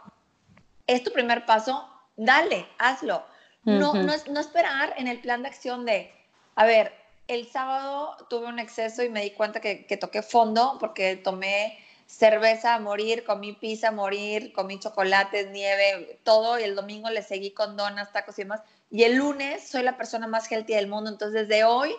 [0.87, 3.25] Es tu primer paso, dale, hazlo.
[3.63, 6.13] no, no, no esperar en el plan de acción de,
[6.55, 6.93] a ver,
[7.27, 11.79] el sábado tuve un exceso y me di cuenta que, que toqué fondo porque tomé
[12.07, 17.23] cerveza a morir, comí pizza a morir, comí chocolates, nieve, todo, y el domingo le
[17.23, 18.61] seguí con donas, tacos y demás.
[18.91, 21.95] Y el lunes soy la persona más healthy del mundo, entonces desde hoy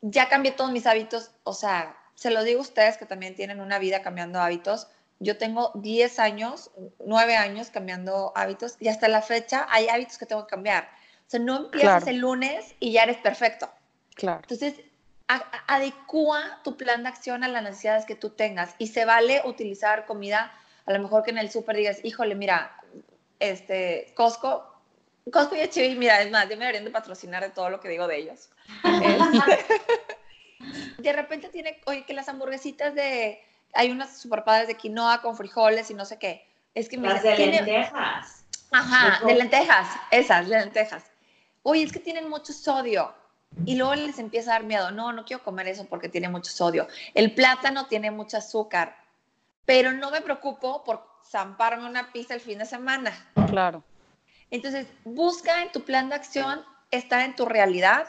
[0.00, 3.60] ya cambié todos mis hábitos, o sea, se lo digo a ustedes que también tienen
[3.60, 4.88] una vida cambiando hábitos.
[5.20, 6.70] Yo tengo 10 años,
[7.04, 10.84] 9 años cambiando hábitos y hasta la fecha hay hábitos que tengo que cambiar.
[11.26, 13.68] O sea, no empiezas el lunes y ya eres perfecto.
[14.18, 14.40] Claro.
[14.42, 14.74] Entonces,
[15.28, 20.06] adecua tu plan de acción a las necesidades que tú tengas y se vale utilizar
[20.06, 20.52] comida,
[20.86, 22.76] a lo mejor que en el súper digas, híjole, mira,
[23.38, 24.74] este, Costco,
[25.32, 27.88] Costco y HB, mira, es más, yo me deberían de patrocinar de todo lo que
[27.88, 28.50] digo de ellos.
[30.58, 33.40] Este, de repente tiene, oye, que las hamburguesitas de,
[33.74, 36.44] hay unas super padres de quinoa con frijoles y no sé qué.
[36.74, 38.44] Es que las de lentejas.
[38.72, 41.04] Ajá, de lentejas, esas, de lentejas.
[41.62, 43.14] Oye, es que tienen mucho sodio
[43.64, 46.50] y luego les empieza a dar miedo, no, no quiero comer eso porque tiene mucho
[46.50, 46.86] sodio.
[47.14, 48.96] El plátano tiene mucho azúcar,
[49.64, 53.12] pero no me preocupo por zamparme una pizza el fin de semana.
[53.48, 53.82] Claro.
[54.50, 58.06] Entonces, busca en tu plan de acción estar en tu realidad,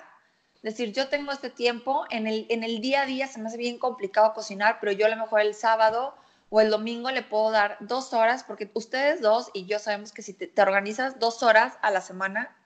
[0.62, 3.58] Decir, yo tengo este tiempo, en el, en el día a día se me hace
[3.58, 6.13] bien complicado cocinar, pero yo a lo mejor el sábado
[6.49, 10.21] o el domingo le puedo dar dos horas, porque ustedes dos y yo sabemos que
[10.21, 12.58] si te, organizas dos horas a la semana,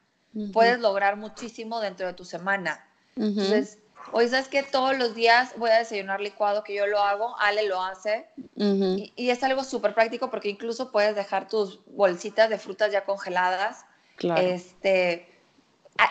[0.52, 2.86] puedes lograr muchísimo dentro de tu semana.
[3.16, 3.78] Entonces,
[4.12, 7.68] hoy sabes que todos los días voy a desayunar licuado, que yo lo hago, Ale
[7.68, 12.58] lo hace, y, y, es algo súper práctico porque incluso puedes dejar tus bolsitas de
[12.58, 13.86] frutas ya congeladas.
[14.16, 14.42] Claro.
[14.42, 15.28] Este,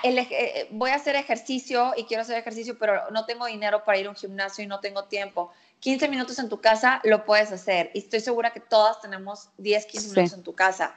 [0.04, 4.06] eh, voy a hacer ejercicio y quiero hacer ejercicio, pero no tengo dinero para ir
[4.06, 5.50] a un gimnasio y no tengo tiempo.
[5.80, 9.86] 15 minutos en tu casa lo puedes hacer y estoy segura que todas tenemos 10,
[9.86, 10.94] 15 minutos en tu casa.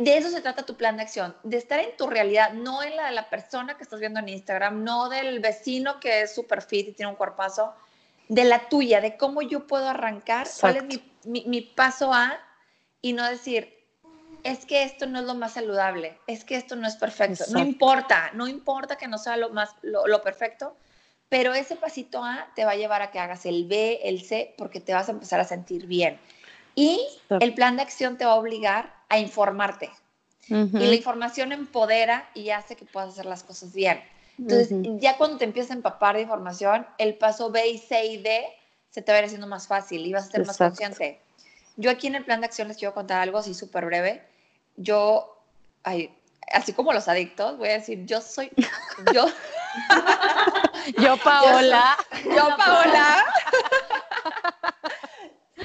[0.00, 2.96] De eso se trata tu plan de acción, de estar en tu realidad, no en
[2.96, 6.62] la de la persona que estás viendo en Instagram, no del vecino que es súper
[6.62, 7.74] fit y tiene un cuerpazo,
[8.28, 12.38] de la tuya, de cómo yo puedo arrancar, cuál es mi, mi, mi paso A
[13.02, 13.76] y no decir,
[14.42, 17.44] es que esto no es lo más saludable, es que esto no es perfecto.
[17.50, 20.76] No importa, no importa que no sea lo más lo, perfecto,
[21.28, 24.54] pero ese pasito A te va a llevar a que hagas el B, el C,
[24.56, 26.18] porque te vas a empezar a sentir bien.
[26.74, 29.90] Y el plan de acción te va a obligar a informarte.
[30.48, 34.02] Y la información empodera y hace que puedas hacer las cosas bien.
[34.36, 38.16] Entonces, ya cuando te empiezas a empapar de información, el paso B y C y
[38.16, 38.46] D
[38.90, 41.20] se te va a ir haciendo más fácil y vas a ser más consciente.
[41.76, 44.22] Yo aquí en el plan de acción les quiero contar algo así súper breve
[44.80, 45.36] yo,
[46.52, 48.50] así como los adictos, voy a decir, yo soy,
[49.12, 49.26] yo,
[50.98, 53.24] yo Paola, yo, Paola,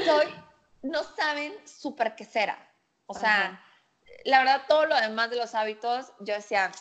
[0.05, 0.25] soy,
[0.85, 2.57] no saben súper quesera.
[3.07, 3.61] O sea,
[4.23, 6.71] la verdad, todo lo demás de los hábitos, yo decía,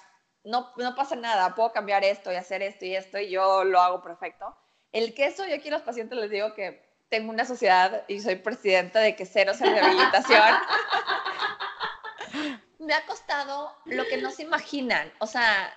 [0.44, 3.80] no, no pasa nada, puedo cambiar esto y hacer esto y esto y yo lo
[3.80, 4.56] hago perfecto.
[4.92, 8.36] El queso, yo aquí a los pacientes les digo que tengo una sociedad y soy
[8.36, 10.42] presidenta de queseros en rehabilitación
[12.78, 15.72] me ha costado lo que no se imaginan, o sea,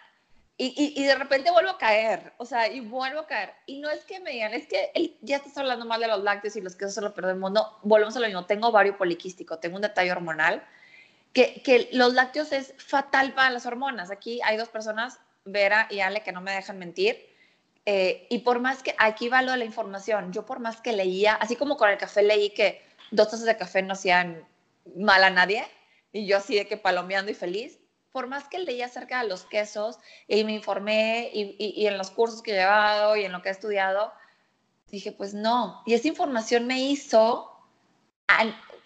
[0.59, 3.53] y, y, de repente vuelvo a caer, o sea, y vuelvo a caer.
[3.67, 4.91] Y no es que me digan, es que
[5.21, 7.51] ya estás hablando mal de los lácteos y los quesos se lo perdemos.
[7.51, 8.45] No, volvemos a lo mismo.
[8.45, 10.65] Tengo ovario poliquístico, tengo un detalle hormonal,
[11.31, 14.09] que, que los lácteos es fatal para las hormonas.
[14.09, 17.27] Aquí hay dos personas, Vera y Ale, que no me dejan mentir.
[17.89, 20.91] Eh, y por más que, aquí va lo de la información, yo por más que
[20.91, 24.45] leía, así como con el café leí que dos tazas de café no hacían
[24.97, 25.65] mal a nadie,
[26.11, 27.79] y yo así de que palomeando y feliz,
[28.17, 32.09] por más que leía acerca de los quesos y me informé y, y, en los
[32.09, 34.11] cursos que he llevado y en lo que he estudiado,
[34.89, 35.83] dije, pues no.
[35.85, 37.47] Y esa información me hizo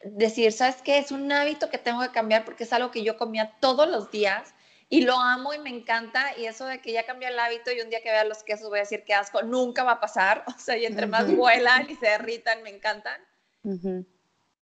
[0.04, 0.98] decir, ¿sabes qué?
[0.98, 4.12] Es un hábito que tengo que cambiar porque es algo que yo comía todos los
[4.12, 4.54] días
[4.90, 6.38] y lo amo y me encanta.
[6.38, 8.68] Y eso de que ya cambié el hábito y un día que vea los quesos
[8.68, 10.44] voy a decir que asco, nunca va a pasar.
[10.54, 13.22] O sea, y entre más vuelan y se derritan, me encantan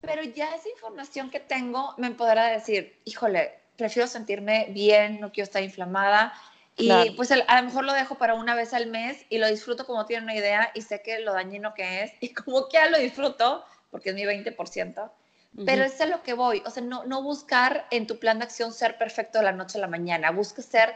[0.01, 5.45] pero ya esa información que tengo me podrá decir, híjole, prefiero sentirme bien, no quiero
[5.45, 6.33] estar inflamada.
[6.77, 9.85] Y pues a lo mejor lo dejo para una vez al mes y lo disfruto
[9.85, 12.89] como tiene una idea y sé que lo dañino que es y como que ya
[12.89, 15.11] lo disfruto porque es mi 20%.
[15.65, 18.45] Pero es a lo que voy, o sea, no, no buscar en tu plan de
[18.45, 20.93] acción ser perfecto de la noche a la mañana, busca ser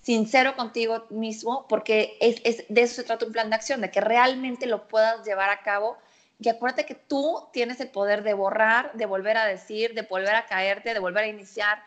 [0.00, 3.90] sincero contigo mismo porque es, es, de eso se trata un plan de acción, de
[3.90, 5.98] que realmente lo puedas llevar a cabo
[6.40, 10.34] y acuérdate que tú tienes el poder de borrar, de volver a decir, de volver
[10.34, 11.82] a caerte, de volver a iniciar.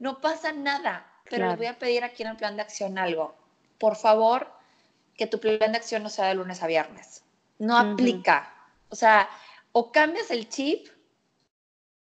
[0.00, 3.36] No pasa nada, pero les voy a pedir aquí en el plan de acción algo.
[3.78, 4.50] Por favor,
[5.14, 7.22] que tu plan de acción no sea de lunes a viernes.
[7.58, 8.52] No aplica.
[8.88, 9.28] O sea,
[9.72, 10.88] o cambias el chip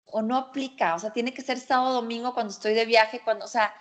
[0.05, 0.95] o no aplica.
[0.95, 3.73] O sea, tiene que ser sábado, domingo, cuando estoy de viaje, cuando, o sea,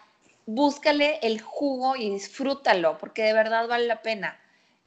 [0.46, 4.38] búscale el jugo y disfrútalo, porque de verdad vale la pena.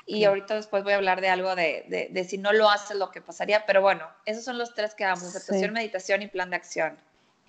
[0.06, 3.12] Y ahorita después voy a hablar de algo de, de, si no lo haces, lo
[3.12, 3.66] que pasaría.
[3.66, 6.98] Pero bueno, esos son los tres que damos, aceptación, meditación y plan de acción.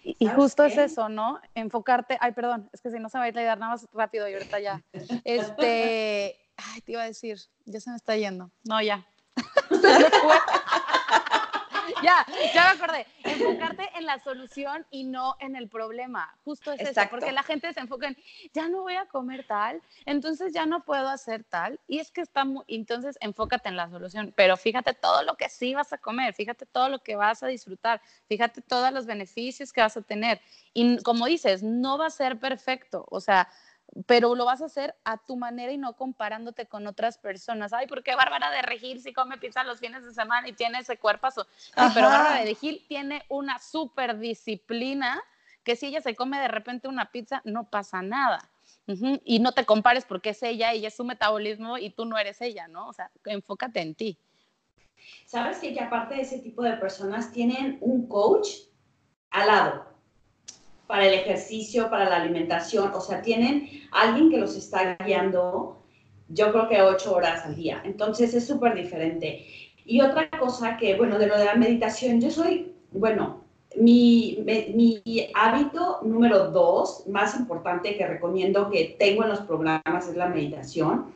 [0.04, 1.40] Y, justo es eso, ¿no?
[1.54, 4.28] Enfocarte, ay, perdón, es que si no se me va a ir nada más rápido
[4.28, 4.82] y ahorita ya.
[5.24, 8.50] Este, ay, te iba a decir, ya se me está yendo.
[8.64, 9.06] No, ya.
[12.04, 13.06] ya, ya me acordé.
[13.24, 16.34] Enfocarte en la solución y no en el problema.
[16.44, 18.16] Justo es eso, porque la gente se enfoca en,
[18.52, 21.80] ya no voy a comer tal, entonces ya no puedo hacer tal.
[21.86, 25.48] Y es que está muy, entonces enfócate en la solución, pero fíjate todo lo que
[25.48, 29.72] sí vas a comer, fíjate todo lo que vas a disfrutar, fíjate todos los beneficios
[29.72, 30.40] que vas a tener.
[30.74, 33.48] Y como dices, no va a ser perfecto, o sea,
[34.06, 37.72] pero lo vas a hacer a tu manera y no comparándote con otras personas.
[37.72, 40.78] Ay, ¿por qué Bárbara de Regil si come pizza los fines de semana y tiene
[40.78, 41.46] ese cuerpazo?
[41.56, 45.22] Sí, pero Bárbara de Regil tiene una súper disciplina
[45.62, 48.48] que si ella se come de repente una pizza, no pasa nada.
[49.24, 52.40] Y no te compares porque es ella, ella es su metabolismo y tú no eres
[52.40, 52.88] ella, ¿no?
[52.88, 54.18] O sea, enfócate en ti.
[55.26, 58.48] ¿Sabes que, que aparte de ese tipo de personas tienen un coach
[59.30, 59.91] al lado?
[60.86, 65.82] Para el ejercicio, para la alimentación, o sea, tienen alguien que los está guiando
[66.32, 67.82] yo creo que ocho horas al día.
[67.84, 69.44] Entonces es súper diferente.
[69.84, 73.42] Y otra cosa que, bueno, de lo de la meditación, yo soy, bueno,
[73.76, 74.38] mi,
[75.34, 81.06] hábito número dos, más importante que recomiendo que tengo en los programas es la meditación,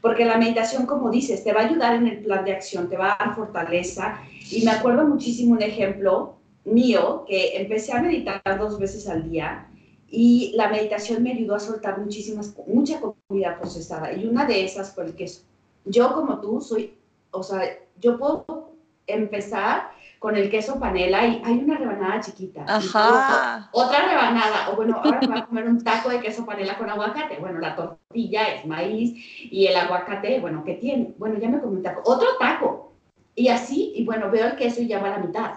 [0.00, 2.96] porque la meditación, como dices, te va a ayudar en el plan de acción, te
[2.96, 4.20] va a dar fortaleza.
[4.50, 9.68] Y me acuerdo muchísimo un ejemplo mío que empecé a meditar dos veces al día
[10.08, 14.12] y la meditación me ayudó a soltar muchísimas, mucha comida procesada.
[14.12, 15.42] Y una de esas fue el queso.
[15.84, 16.96] Yo como tú soy,
[17.30, 17.62] o sea,
[18.00, 18.74] yo puedo
[19.06, 22.64] empezar con el queso panela y hay una rebanada chiquita.
[22.66, 23.68] Ajá.
[23.72, 26.88] Otra rebanada, o bueno, ahora me voy a comer un taco de queso panela con
[26.88, 27.36] aguacate.
[27.40, 31.12] Bueno, la tortilla es maíz y el aguacate, bueno, ¿qué tiene?
[31.18, 32.02] Bueno, ya me comí un taco.
[32.06, 32.92] Otro taco.
[33.34, 35.52] Y así, y bueno, veo el queso y ya va a la mitad.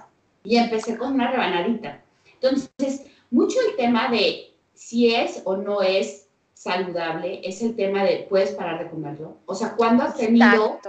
[0.48, 2.02] Y empecé con una rebanadita.
[2.36, 8.26] Entonces, mucho el tema de si es o no es saludable es el tema de
[8.30, 9.36] puedes parar de comerlo.
[9.46, 10.80] O sea, cuando has tenido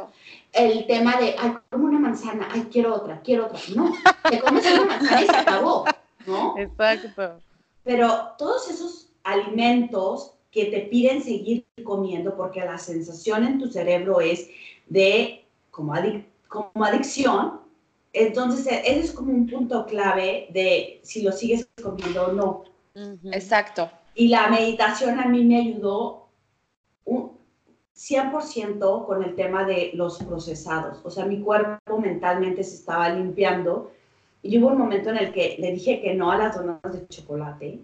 [0.52, 3.58] el tema de, ay, como una manzana, ay, quiero otra, quiero otra.
[3.74, 3.92] No,
[4.30, 5.84] te comes una manzana y se acabó,
[6.24, 6.56] ¿no?
[6.56, 7.08] Exacto.
[7.82, 14.20] Pero todos esos alimentos que te piden seguir comiendo porque la sensación en tu cerebro
[14.20, 14.48] es
[14.86, 15.94] de como,
[16.46, 17.60] como adicción,
[18.26, 22.64] entonces ese es como un punto clave de si lo sigues comiendo o no.
[23.32, 23.90] Exacto.
[24.14, 26.28] Y la meditación a mí me ayudó
[27.04, 27.38] un
[27.96, 31.00] 100% con el tema de los procesados.
[31.04, 33.92] O sea, mi cuerpo mentalmente se estaba limpiando.
[34.42, 37.06] Y hubo un momento en el que le dije que no a las donas de
[37.08, 37.80] chocolate,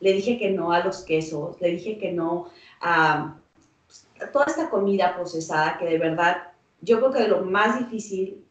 [0.00, 2.48] le dije que no a los quesos, le dije que no
[2.80, 3.36] a
[4.32, 6.48] toda esta comida procesada que de verdad
[6.80, 8.44] yo creo que lo más difícil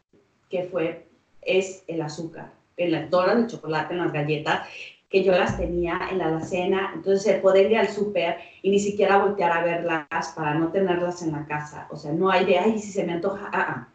[0.49, 1.04] que fue
[1.45, 4.67] es el azúcar, en las donas de chocolate, en las galletas,
[5.09, 8.79] que yo las tenía en la alacena, entonces el poder ir al súper y ni
[8.79, 12.57] siquiera voltear a verlas para no tenerlas en la casa, o sea, no hay de,
[12.57, 13.87] ay, si se me antoja, ah, ah.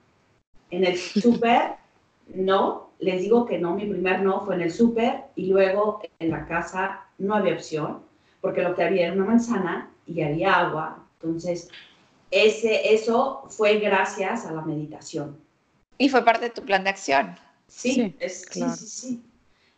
[0.70, 1.74] En el súper,
[2.28, 6.30] no, les digo que no, mi primer no fue en el súper y luego en
[6.30, 8.02] la casa no había opción,
[8.40, 11.68] porque lo que había era una manzana y había agua, entonces
[12.30, 15.36] ese, eso fue gracias a la meditación.
[16.00, 17.36] Y fue parte de tu plan de acción.
[17.68, 19.22] Sí, es, sí, sí, sí.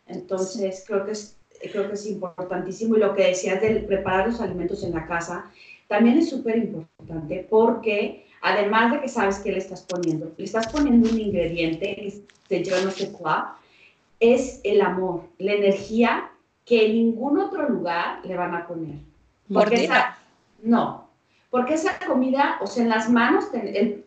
[0.07, 2.95] Entonces, creo, que es, creo que es importantísimo.
[2.95, 5.51] Y lo que decías de preparar los alimentos en la casa,
[5.89, 10.71] también es súper importante porque además de que sabes qué le estás poniendo, le estás
[10.71, 13.43] poniendo un ingrediente que yo no sé cuál,
[14.21, 16.31] es el amor, la energía
[16.63, 18.95] que en ningún otro lugar le van a poner.
[19.51, 19.89] Porque
[20.61, 21.02] no,
[21.53, 23.45] porque esa comida, o sea, en las manos,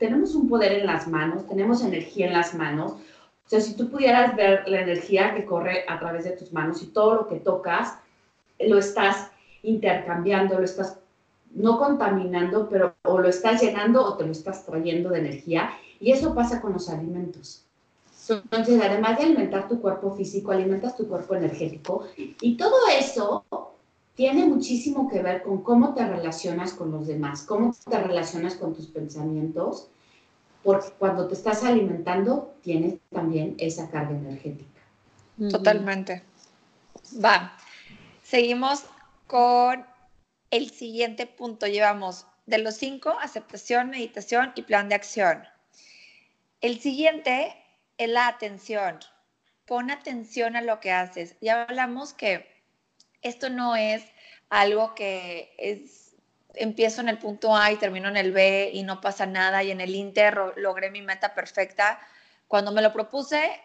[0.00, 3.88] tenemos un poder en las manos, tenemos energía en las manos, o sea, si tú
[3.88, 7.36] pudieras ver la energía que corre a través de tus manos y todo lo que
[7.36, 8.00] tocas,
[8.58, 9.30] lo estás
[9.62, 10.98] intercambiando, lo estás
[11.54, 15.70] no contaminando, pero o lo estás llenando o te lo estás trayendo de energía.
[16.00, 17.64] Y eso pasa con los alimentos.
[18.28, 22.08] Entonces, además de alimentar tu cuerpo físico, alimentas tu cuerpo energético.
[22.16, 23.44] Y todo eso
[24.16, 28.74] tiene muchísimo que ver con cómo te relacionas con los demás, cómo te relacionas con
[28.74, 29.90] tus pensamientos
[30.64, 34.80] porque cuando te estás alimentando tienes también esa carga energética.
[35.50, 36.24] Totalmente.
[37.24, 37.56] Va.
[38.24, 38.84] Seguimos
[39.26, 39.86] con
[40.50, 41.66] el siguiente punto.
[41.66, 45.44] Llevamos de los cinco, aceptación, meditación y plan de acción.
[46.62, 47.54] El siguiente
[47.98, 48.98] es la atención.
[49.66, 51.36] Pon atención a lo que haces.
[51.40, 52.55] Ya hablamos que
[53.26, 54.04] esto no es
[54.48, 56.06] algo que es
[56.56, 59.70] empiezo en el punto A y termino en el B y no pasa nada y
[59.70, 62.00] en el Inter logré mi meta perfecta.
[62.48, 63.60] Cuando me lo propuse,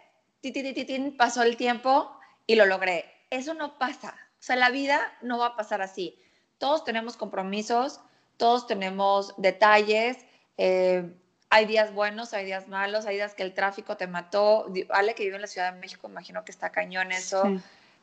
[1.17, 2.11] pasó el tiempo
[2.45, 3.05] y lo logré.
[3.29, 4.15] Eso no pasa.
[4.39, 6.19] O sea, la vida no va a pasar así.
[6.57, 8.01] Todos tenemos compromisos,
[8.37, 10.17] todos tenemos detalles.
[10.57, 11.13] Eh,
[11.49, 14.71] hay días buenos, hay días malos, hay días que el tráfico te mató.
[14.89, 17.43] Ale, que vive en la Ciudad de México, imagino que está cañón eso.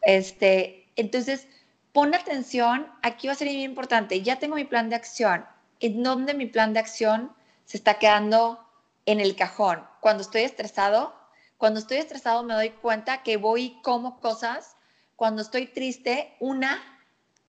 [0.02, 1.46] Este, entonces,
[1.92, 5.46] pon atención, aquí va a ser muy importante, ya tengo mi plan de acción,
[5.80, 7.32] ¿en dónde mi plan de acción
[7.64, 8.60] se está quedando
[9.06, 9.86] en el cajón?
[10.00, 11.14] Cuando estoy estresado,
[11.56, 14.76] cuando estoy estresado me doy cuenta que voy y como cosas,
[15.16, 16.82] cuando estoy triste, una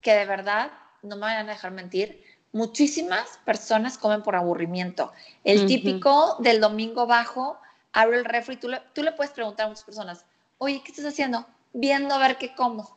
[0.01, 0.71] que de verdad,
[1.03, 5.13] no me vayan a dejar mentir, muchísimas personas comen por aburrimiento.
[5.43, 7.59] El típico del domingo bajo,
[7.93, 10.25] abro el refri, tú le, tú le puedes preguntar a muchas personas,
[10.57, 11.45] oye, ¿qué estás haciendo?
[11.73, 12.96] Viendo a ver qué como.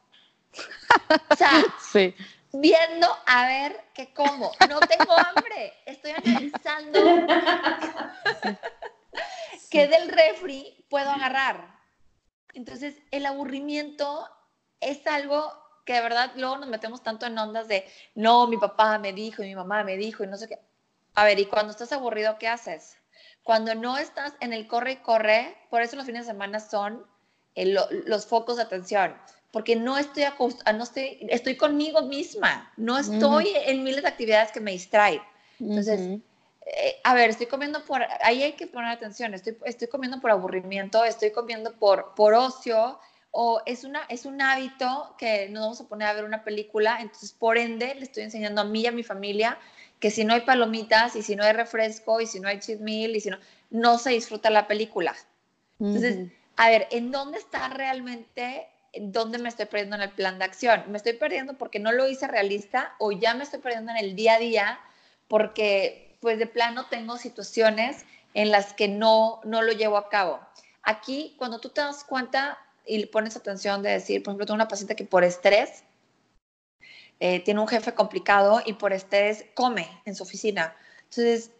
[1.29, 1.51] O sea,
[2.53, 4.53] viendo a ver qué como.
[4.69, 7.01] No tengo hambre, estoy analizando
[9.71, 11.79] qué del refri puedo agarrar.
[12.55, 14.29] Entonces, el aburrimiento
[14.81, 15.53] es algo
[15.85, 17.85] que de verdad luego nos metemos tanto en ondas de,
[18.15, 20.59] no, mi papá me dijo y mi mamá me dijo y no sé qué.
[21.15, 22.97] A ver, ¿y cuando estás aburrido, qué haces?
[23.43, 27.07] Cuando no estás en el corre y corre, por eso los fines de semana son
[27.55, 29.17] los focos de atención,
[29.53, 34.53] porque no estoy, ah, no estoy, estoy conmigo misma, no estoy en miles de actividades
[34.53, 35.21] que me distraen.
[35.59, 36.21] Entonces,
[36.67, 40.31] eh, a ver, estoy comiendo por, ahí hay que poner atención, estoy, estoy comiendo por
[40.31, 42.99] aburrimiento, estoy comiendo por, por ocio,
[43.33, 46.99] o es, una, es un hábito que nos vamos a poner a ver una película,
[47.01, 49.59] entonces por ende le estoy enseñando a mí y a mi familia
[50.01, 52.81] que si no hay palomitas y si no hay refresco y si no hay cheat
[52.81, 53.39] meal y si no,
[53.71, 55.15] no se disfruta la película.
[55.79, 60.39] Entonces, a ver, ¿en dónde está realmente, en dónde me estoy perdiendo en el plan
[60.39, 60.85] de acción?
[60.89, 64.17] ¿Me estoy perdiendo porque no lo hice realista o ya me estoy perdiendo en el
[64.17, 64.81] día a día
[65.29, 70.41] porque pues de plano tengo situaciones en las que no, no lo llevo a cabo?
[70.83, 74.69] Aquí, cuando tú te das cuenta y pones atención de decir, por ejemplo, tengo una
[74.69, 75.85] paciente que por estrés
[77.21, 80.75] eh, tiene un jefe complicado y por estrés come en su oficina.
[81.03, 81.51] Entonces,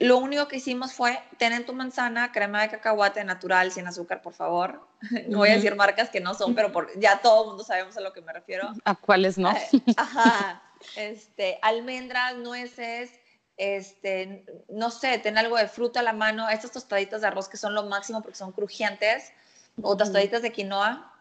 [0.00, 4.32] lo único que hicimos fue tener tu manzana, crema de cacahuate natural, sin azúcar, por
[4.32, 4.88] favor.
[5.28, 7.96] No voy a decir marcas que no son, pero por, ya todo el mundo sabemos
[7.96, 8.70] a lo que me refiero.
[8.84, 9.50] ¿A cuáles no?
[9.52, 10.62] Eh, ajá.
[10.96, 13.10] Este, almendras, nueces,
[13.58, 16.48] este, no sé, ten algo de fruta a la mano.
[16.48, 19.32] Estas tostaditas de arroz que son lo máximo porque son crujientes,
[19.82, 21.12] o tostaditas de quinoa.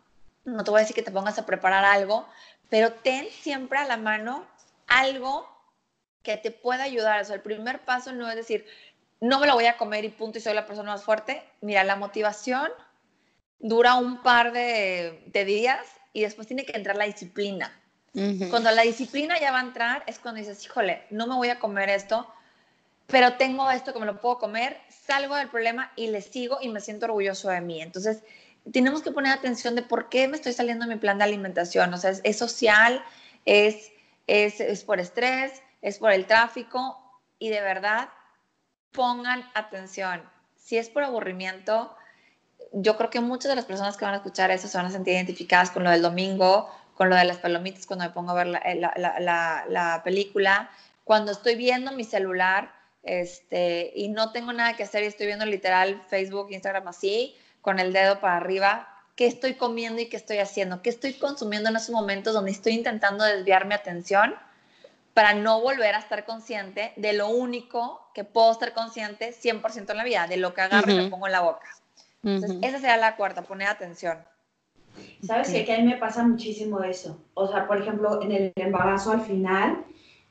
[0.45, 2.25] No te voy a decir que te pongas a preparar algo,
[2.69, 4.45] pero ten siempre a la mano
[4.87, 5.58] algo
[6.23, 7.21] que te pueda ayudar.
[7.21, 8.65] O sea, el primer paso no es decir,
[9.21, 11.43] no me lo voy a comer y punto y soy la persona más fuerte.
[11.61, 12.69] Mira, la motivación
[13.59, 17.75] dura un par de, días y después tiene que entrar la disciplina.
[18.49, 21.59] Cuando la disciplina ya va a entrar es cuando dices, híjole, no me voy a
[21.59, 22.27] comer esto,
[23.05, 26.69] pero tengo esto que me lo puedo comer, salgo del problema y le sigo y
[26.69, 27.81] me siento orgulloso de mí.
[27.81, 28.23] Entonces,
[28.71, 31.93] tenemos que poner atención de por qué me estoy saliendo de mi plan de alimentación.
[31.93, 33.03] O sea, es, social,
[33.45, 33.91] es,
[34.27, 36.97] es, por estrés, es por el tráfico
[37.37, 38.09] y de verdad
[38.91, 40.21] pongan atención.
[40.55, 41.95] Si es por aburrimiento,
[42.73, 44.91] yo creo que muchas de las personas que van a escuchar eso se van a
[44.91, 48.35] sentir identificadas con lo del domingo, con lo de las palomitas cuando me pongo a
[48.35, 50.69] ver la, la, película,
[51.05, 52.73] cuando estoy viendo mi celular
[53.03, 57.79] este, y no tengo nada que hacer y estoy viendo literal Facebook, Instagram así, con
[57.79, 61.77] el dedo para arriba, qué estoy comiendo y qué estoy haciendo, qué estoy consumiendo en
[61.77, 64.35] esos momentos donde estoy intentando desviar mi atención
[65.19, 69.97] para no volver a estar consciente de lo único que puedo estar consciente 100% en
[69.97, 71.67] la vida, de lo que agarro y me pongo en la boca.
[72.23, 74.17] Entonces, esa sería la cuarta, poner atención.
[75.21, 75.65] ¿Sabes qué?
[75.65, 77.21] Que a mí me pasa muchísimo eso.
[77.33, 79.83] O sea, por ejemplo, en el embarazo al final,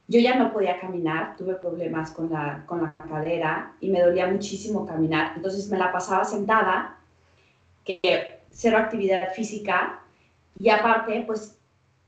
[0.06, 4.26] yo ya no podía caminar, tuve problemas con la, con la cadera y me dolía
[4.26, 5.34] muchísimo caminar.
[5.36, 6.96] Entonces me la pasaba sentada
[7.84, 10.00] que cero actividad física
[10.58, 11.58] y aparte, pues,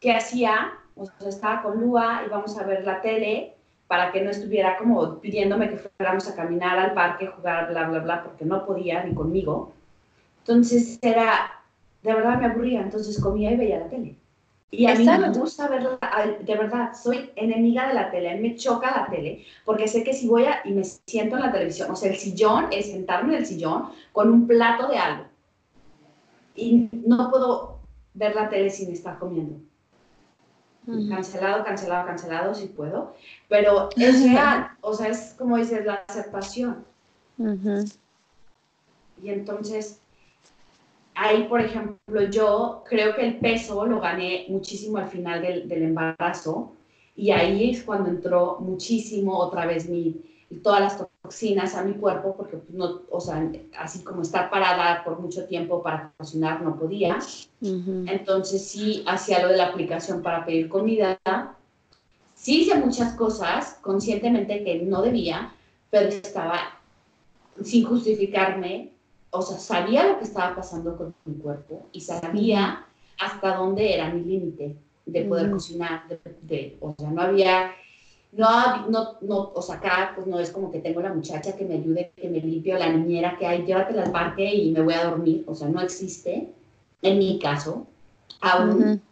[0.00, 0.79] ¿qué hacía?
[0.96, 3.54] O sea, estaba con Lua, íbamos a ver la tele
[3.86, 7.98] para que no estuviera como pidiéndome que fuéramos a caminar al parque, jugar, bla, bla,
[8.00, 9.72] bla, porque no podía ni conmigo.
[10.40, 11.62] Entonces era,
[12.02, 14.14] de verdad me aburría, entonces comía y veía la tele.
[14.72, 15.98] Y a mí no me gusta verla,
[16.40, 20.28] de verdad, soy enemiga de la tele, me choca la tele, porque sé que si
[20.28, 23.40] voy a, y me siento en la televisión, o sea, el sillón es sentarme en
[23.40, 25.24] el sillón con un plato de algo
[26.54, 27.78] y no puedo
[28.14, 29.56] ver la tele sin estar comiendo.
[30.86, 33.14] Cancelado, cancelado, cancelado, si puedo.
[33.48, 36.84] Pero es real, o sea, es como dices, la aceptación.
[39.22, 40.00] Y entonces,
[41.14, 45.82] ahí, por ejemplo, yo creo que el peso lo gané muchísimo al final del, del
[45.82, 46.72] embarazo.
[47.14, 50.20] Y ahí es cuando entró muchísimo otra vez mi,
[50.56, 55.04] todas las toxinas a mi cuerpo, porque pues, no, o sea, así como estar parada
[55.04, 57.18] por mucho tiempo para cocinar no podía.
[57.60, 61.18] Entonces sí hacía lo de la aplicación para pedir comida.
[62.34, 65.52] Sí hice muchas cosas conscientemente que no debía,
[65.90, 66.58] pero estaba
[67.62, 68.92] sin justificarme,
[69.30, 72.86] o sea, sabía lo que estaba pasando con mi cuerpo y sabía
[73.18, 74.76] hasta dónde era mi límite
[75.06, 76.04] de poder cocinar,
[76.42, 77.72] de, o sea, no había
[78.32, 81.64] no, no, no, o sea, acá pues no es como que tengo la muchacha que
[81.64, 84.82] me ayude, que me limpie, o la niñera que hay, llévate al parque y me
[84.82, 86.48] voy a dormir, o sea, no existe,
[87.02, 87.86] en mi caso,
[88.40, 89.02] aún,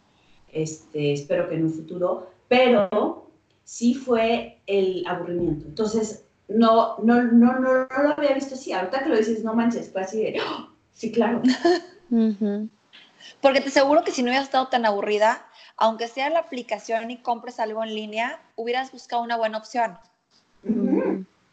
[0.51, 3.29] este, espero que en un futuro, pero
[3.63, 5.65] sí fue el aburrimiento.
[5.67, 9.53] Entonces, no, no, no, no, no lo había visto así, ahorita que lo dices, no
[9.53, 10.69] manches, fue así de, ¡oh!
[10.93, 11.41] sí, claro.
[13.41, 15.45] Porque te aseguro que si no hubieras estado tan aburrida,
[15.79, 19.97] aunque sea la aplicación y compres algo en línea, hubieras buscado una buena opción.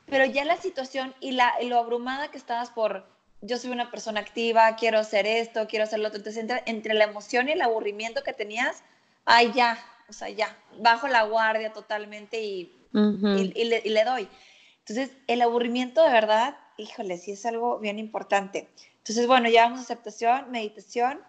[0.07, 3.07] Pero ya la situación y, la, lo abrumada que estabas por,
[3.41, 6.95] yo soy una persona activa, quiero hacer esto, quiero hacer lo otro, entonces entre, entre
[6.95, 8.83] la emoción y el aburrimiento que tenías,
[9.25, 14.29] ay ya, o sea, ya, bajo la guardia totalmente y, y, le, y le doy.
[14.81, 18.69] Entonces, el aburrimiento de verdad, híjole, sí es algo bien importante.
[18.99, 21.21] Entonces, bueno, llevamos aceptación, meditación,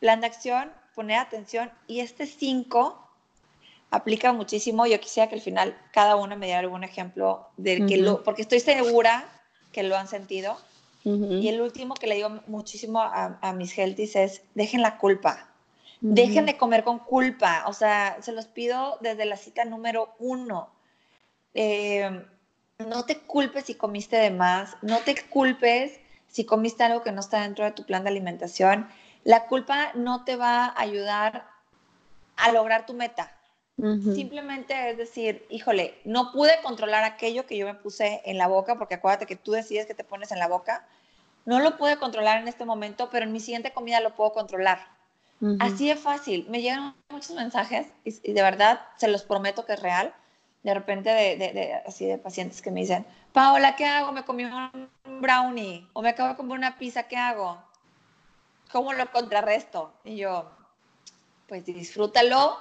[0.00, 3.00] plan de acción, poner atención y este 5
[3.90, 4.86] aplica muchísimo.
[4.86, 8.42] Yo quisiera que al final cada uno me diera algún ejemplo de que lo, porque
[8.42, 9.28] estoy segura
[9.70, 10.56] que lo han sentido.
[11.04, 15.48] Y el último que le digo muchísimo a, mis healthies es, dejen la culpa.
[16.00, 17.62] Dejen de comer con culpa.
[17.68, 20.68] O sea, se los pido desde la cita número uno.
[21.54, 22.24] Eh,
[22.80, 24.76] no te culpes si comiste de más.
[24.82, 28.88] No te culpes si comiste algo que no está dentro de tu plan de alimentación.
[29.26, 31.48] La culpa no te va a ayudar
[32.36, 33.32] a lograr tu meta.
[34.14, 38.76] Simplemente es decir, híjole, no pude controlar aquello que yo me puse en la boca,
[38.76, 40.86] porque acuérdate que tú decides que te pones en la boca.
[41.44, 44.78] No lo pude controlar en este momento, pero en mi siguiente comida lo puedo controlar.
[45.58, 46.46] Así de fácil.
[46.48, 50.14] Me llegan muchos mensajes y, de verdad se los prometo que es real.
[50.62, 54.12] De repente de, así de pacientes que me dicen, Paola, ¿qué hago?
[54.12, 54.88] Me comí un
[55.20, 57.60] brownie o me acabo de comer una pizza, ¿qué hago?
[58.76, 59.90] ¿Cómo lo contrarresto?
[60.04, 60.50] Y yo,
[61.48, 62.58] pues disfrútalo,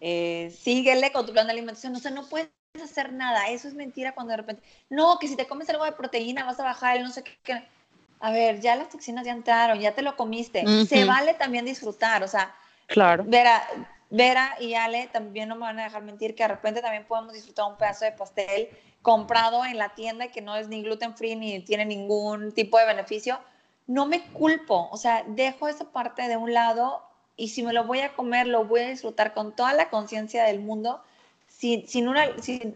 [0.00, 1.92] eh, síguele con tu plan de alimentación.
[1.96, 3.48] O sea, no puedes hacer nada.
[3.48, 6.60] Eso es mentira cuando de repente, no, que si te comes algo de proteína vas
[6.60, 7.66] a bajar el no sé qué.
[8.20, 10.64] A ver, ya las toxinas ya entraron, ya te lo comiste.
[10.86, 12.22] Se vale también disfrutar.
[12.22, 12.54] O sea,
[12.86, 13.24] claro.
[13.26, 13.60] Vera,
[14.08, 17.32] Vera y Ale también no me van a dejar mentir que de repente también podemos
[17.32, 18.68] disfrutar un pedazo de pastel
[19.02, 22.86] comprado en la tienda que no es ni gluten free ni tiene ningún tipo de
[22.86, 23.40] beneficio.
[23.90, 27.02] No me culpo, o sea, dejo esa parte de un lado
[27.36, 30.44] y si me lo voy a comer, lo voy a disfrutar con toda la conciencia
[30.44, 31.02] del mundo,
[31.48, 32.06] sin, sin,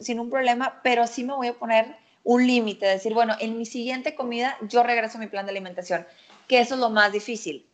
[0.00, 1.94] sin, un problema, pero sí me voy a poner
[2.24, 6.04] un límite, decir, bueno, en mi siguiente comida yo regreso a mi plan de alimentación,
[6.48, 7.64] que eso es lo más difícil.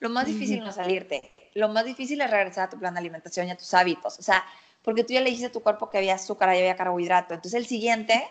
[0.00, 3.00] Lo más difícil no es salirte, lo más difícil es regresar a tu plan de
[3.00, 4.42] alimentación y a tus hábitos, o sea,
[4.80, 7.60] porque tú ya le dijiste a tu cuerpo que había azúcar y había carbohidrato, entonces
[7.60, 8.26] el siguiente,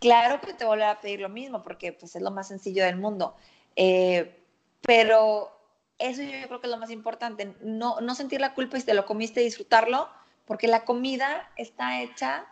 [0.00, 2.96] claro que te voy a pedir lo mismo, porque pues es lo más sencillo del
[2.96, 3.36] mundo,
[3.80, 4.36] eh,
[4.82, 5.56] pero
[5.98, 8.92] eso yo creo que es lo más importante, no, no sentir la culpa si te
[8.92, 10.08] lo comiste, disfrutarlo,
[10.46, 12.44] porque la comida está hecha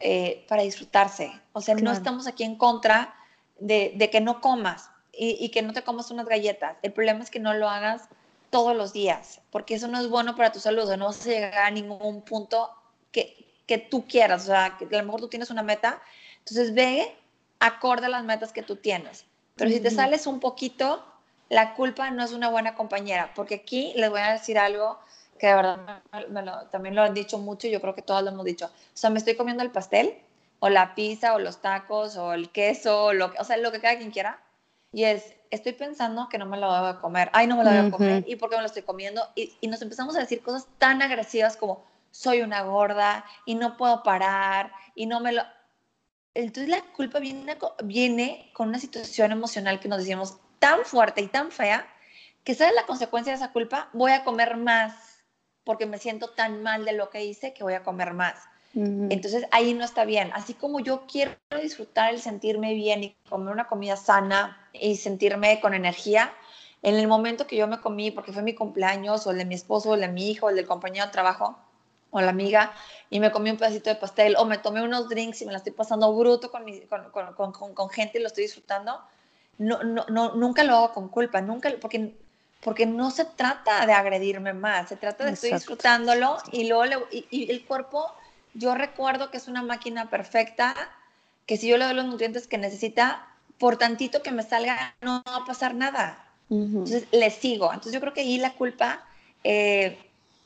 [0.00, 1.40] eh, para disfrutarse.
[1.52, 3.14] O sea, no estamos aquí en contra
[3.60, 6.78] de, de que no comas y, y, que no te comas unas galletas.
[6.82, 8.08] El problema es que no lo hagas
[8.50, 11.54] todos los días, porque eso no es bueno para tu salud, no vas a llegar
[11.54, 12.70] a ningún punto
[13.12, 14.42] que, que tú quieras.
[14.42, 16.02] O sea, que a lo mejor tú tienes una meta,
[16.38, 17.16] entonces ve
[17.60, 19.26] acorde a las metas que tú tienes.
[19.56, 21.04] Pero si te sales un poquito,
[21.48, 24.98] la culpa no es una buena compañera, porque aquí les voy a decir algo
[25.38, 26.02] que de verdad
[26.70, 28.66] también lo han dicho mucho, yo creo que todos lo hemos dicho.
[28.66, 30.14] O sea, me estoy comiendo el pastel,
[30.60, 33.96] o la pizza, o los tacos, o el queso, lo, o sea, lo que cada
[33.98, 34.40] quien quiera.
[34.92, 37.30] Y es, estoy pensando que no me lo voy a comer.
[37.32, 38.24] Ay, no me lo voy a comer.
[38.26, 39.28] ¿Y por qué me lo estoy comiendo?
[39.34, 43.76] Y, y, nos empezamos a decir cosas tan agresivas como, soy una gorda, y no
[43.76, 45.42] puedo parar, y no me lo...
[46.34, 51.28] Entonces la culpa viene, viene con una situación emocional que nos decimos, tan fuerte y
[51.28, 51.86] tan fea
[52.42, 55.24] que sabes la consecuencia de esa culpa, voy a comer más
[55.64, 58.36] porque me siento tan mal de lo que hice que voy a comer más.
[58.74, 60.30] Entonces ahí no está bien.
[60.34, 65.60] Así como yo quiero disfrutar el sentirme bien y comer una comida sana y sentirme
[65.60, 66.32] con energía,
[66.82, 69.54] en el momento que yo me comí, porque fue mi cumpleaños, o el de mi
[69.54, 71.58] esposo, o el de mi hijo, o el del compañero de trabajo,
[72.14, 72.72] o la amiga,
[73.10, 75.58] y me comí un pedacito de pastel, o me tomé unos drinks y me la
[75.58, 76.64] estoy pasando bruto con,
[77.10, 79.00] con, con, con gente y lo estoy disfrutando,
[79.58, 82.14] no, no, no, nunca lo hago con culpa, nunca, porque,
[82.60, 87.50] porque no se trata de agredirme más, se trata de estoy disfrutándolo y luego y,
[87.50, 88.06] el cuerpo,
[88.54, 90.74] yo recuerdo que es una máquina perfecta,
[91.46, 93.26] que si yo le doy los nutrientes que necesita,
[93.58, 96.20] por tantito que me salga, no va a pasar nada.
[96.48, 97.66] Entonces, le sigo.
[97.66, 99.04] Entonces, yo creo que ahí la culpa
[99.42, 99.98] eh,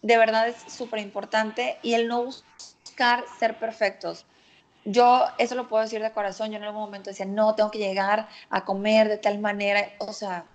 [0.03, 4.25] de verdad es súper importante y el no buscar ser perfectos
[4.91, 7.79] yo eso lo puedo decir de corazón, yo en algún momento decía, no, tengo que
[7.79, 10.47] llegar a comer de tal manera, o sea,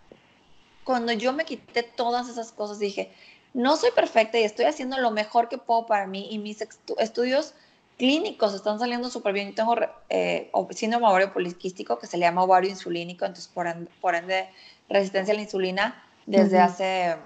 [0.84, 3.14] cuando yo me quité todas esas cosas, dije,
[3.54, 6.66] no soy perfecta y estoy haciendo lo mejor que puedo para mí y mis
[6.98, 7.54] estudios
[7.98, 9.50] clínicos están saliendo súper bien.
[9.50, 9.76] Yo tengo
[10.10, 14.50] eh, síndrome ovario poliquístico que se le llama ovario insulínico, entonces por ende,
[14.90, 17.18] resistencia a la insulina desde hace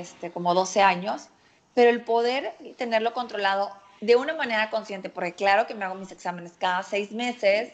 [0.00, 1.28] este, como 12 años,
[1.74, 3.70] pero el poder tenerlo controlado
[4.00, 7.72] de una manera consciente, porque claro que me hago mis exámenes cada seis meses,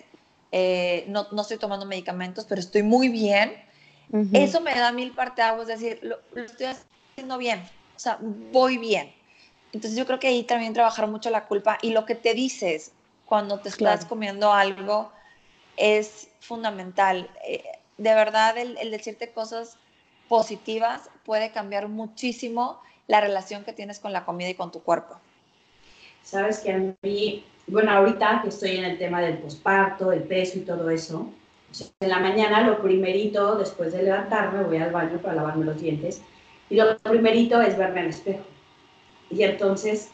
[0.53, 3.64] eh, no, no, estoy tomando medicamentos, pero estoy muy bien.
[4.33, 7.62] Eso me da mil parteaguas, es decir, lo, estoy haciendo bien,
[7.95, 9.12] o sea, voy bien.
[9.73, 12.93] Entonces yo creo que ahí también trabajar mucho la culpa y lo que te dices
[13.27, 15.12] cuando te estás comiendo algo
[15.77, 17.29] es fundamental.
[17.47, 17.62] Eh,
[17.99, 19.77] de verdad, el, el decirte cosas
[20.29, 25.14] positivas puede cambiar muchísimo la relación que tienes con la comida y con tu cuerpo.
[26.22, 30.57] Sabes que a mí bueno, ahorita que estoy en el tema del posparto, del peso
[30.59, 31.31] y todo eso,
[32.01, 36.22] en la mañana lo primerito, después de levantarme, voy al baño para lavarme los dientes
[36.70, 38.45] y lo primerito es verme al espejo.
[39.31, 40.11] Y entonces,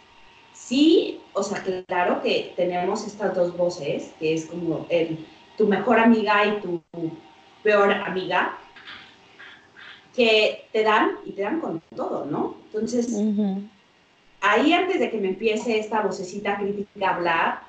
[0.52, 5.24] sí, o sea, claro que tenemos estas dos voces, que es como el,
[5.56, 6.82] tu mejor amiga y tu
[7.62, 8.58] peor amiga,
[10.14, 12.56] que te dan y te dan con todo, ¿no?
[12.66, 13.14] Entonces,
[14.40, 17.60] ahí antes de que me empiece esta vocecita crítica a hablar,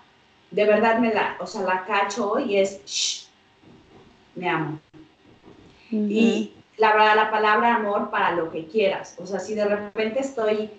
[0.51, 3.27] de verdad me la, o sea, la cacho y es, shh,
[4.35, 4.79] me amo.
[5.91, 9.15] Y la, la palabra amor para lo que quieras.
[9.19, 10.69] O sea, si de repente estoy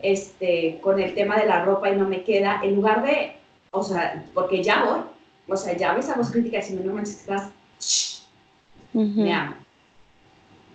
[0.00, 3.36] este, con el tema de la ropa y no me queda, en lugar de,
[3.72, 5.00] o sea, porque ya voy,
[5.48, 7.50] o sea, ya ves a voz crítica y no me estás,
[7.80, 8.22] shh,
[8.92, 9.59] me amo.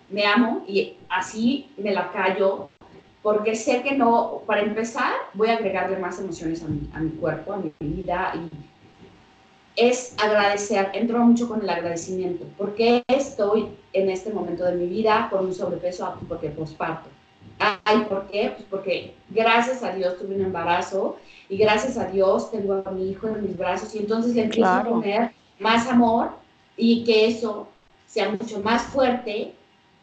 [0.09, 2.69] Me amo y así me la callo
[3.25, 7.09] porque sé que no, para empezar, voy a agregarle más emociones a mi, a mi
[7.09, 8.49] cuerpo, a mi vida, y
[9.75, 15.27] es agradecer, entro mucho con el agradecimiento, porque estoy en este momento de mi vida
[15.31, 17.09] con un sobrepeso, porque posparto.
[17.57, 18.51] Ay, ¿por qué?
[18.55, 21.17] Pues porque gracias a Dios tuve un embarazo
[21.49, 24.69] y gracias a Dios tengo a mi hijo en mis brazos y entonces le empiezo
[24.69, 26.31] a poner más amor
[26.77, 27.67] y que eso
[28.05, 29.53] sea mucho más fuerte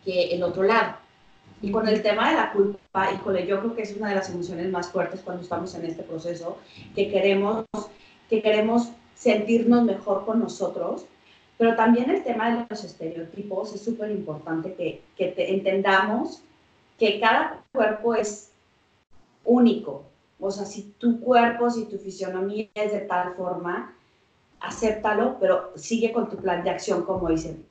[0.04, 0.96] que el otro lado.
[1.60, 4.30] Y con el tema de la culpa, híjole, yo creo que es una de las
[4.30, 6.58] emociones más fuertes cuando estamos en este proceso,
[6.94, 7.64] que queremos,
[8.28, 11.06] que queremos sentirnos mejor con nosotros,
[11.58, 16.42] pero también el tema de los estereotipos es súper importante que, que entendamos
[16.98, 18.50] que cada cuerpo es
[19.44, 20.04] único.
[20.40, 23.94] O sea, si tu cuerpo, si tu fisionomía es de tal forma,
[24.60, 27.64] acéptalo, pero sigue con tu plan de acción, como dicen.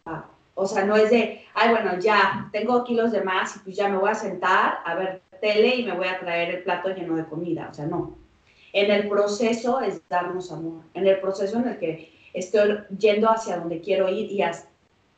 [0.53, 3.87] O sea, no es de, ay, bueno, ya tengo kilos de más y pues ya
[3.89, 7.15] me voy a sentar a ver tele y me voy a traer el plato lleno
[7.15, 7.67] de comida.
[7.71, 8.15] O sea, no.
[8.73, 10.81] En el proceso es darnos amor.
[10.93, 14.43] En el proceso en el que estoy yendo hacia donde quiero ir y,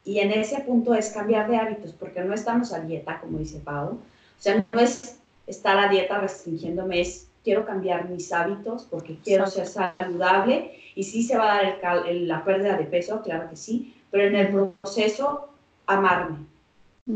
[0.05, 3.59] y en ese punto es cambiar de hábitos, porque no estamos a dieta, como dice
[3.59, 3.89] Pau.
[3.89, 3.99] O
[4.41, 9.67] sea, no es estar a dieta restringiéndome, es quiero cambiar mis hábitos porque quiero ser
[9.67, 14.27] saludable y sí se va a dar la pérdida de peso, claro que sí, pero
[14.27, 14.49] en el
[14.79, 15.49] proceso,
[15.87, 16.45] amarme.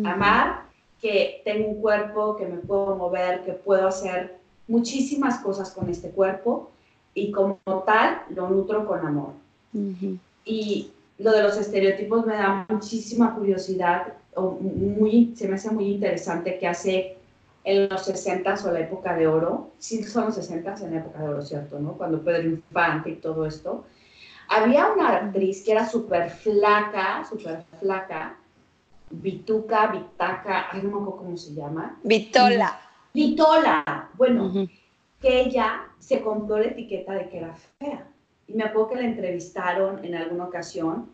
[0.04, 0.64] Amar
[1.00, 4.38] que tengo un cuerpo, que me puedo mover, que puedo hacer
[4.68, 6.72] muchísimas cosas con este cuerpo
[7.14, 9.34] y como tal lo nutro con amor.
[10.44, 10.90] Y
[11.20, 16.58] lo de los estereotipos me da muchísima curiosidad, o muy, se me hace muy interesante
[16.58, 17.18] que hace
[17.64, 21.20] en los 60 o la época de oro, sí son los 60 en la época
[21.20, 21.78] de oro, ¿cierto?
[21.80, 21.94] ¿no?
[21.94, 23.86] Cuando Pedro Infante y todo esto,
[24.50, 28.38] había una actriz que era súper flaca, súper flaca,
[29.10, 31.98] Vituca, Vitaca, ay, no me acuerdo cómo se llama.
[32.04, 32.80] Vitola.
[33.14, 34.10] Vitola.
[34.16, 34.68] Bueno,
[35.22, 38.08] que ella se compró la etiqueta de que era fea.
[38.48, 41.10] Y me acuerdo que la entrevistaron en alguna ocasión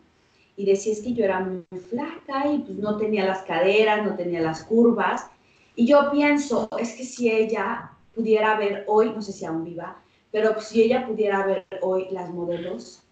[0.56, 4.16] y decía es que yo era muy flaca y pues no tenía las caderas, no
[4.16, 5.30] tenía las curvas.
[5.76, 9.96] Y yo pienso, es que si ella pudiera ver hoy, no sé si aún viva,
[10.30, 13.03] pero si ella pudiera ver hoy las modelos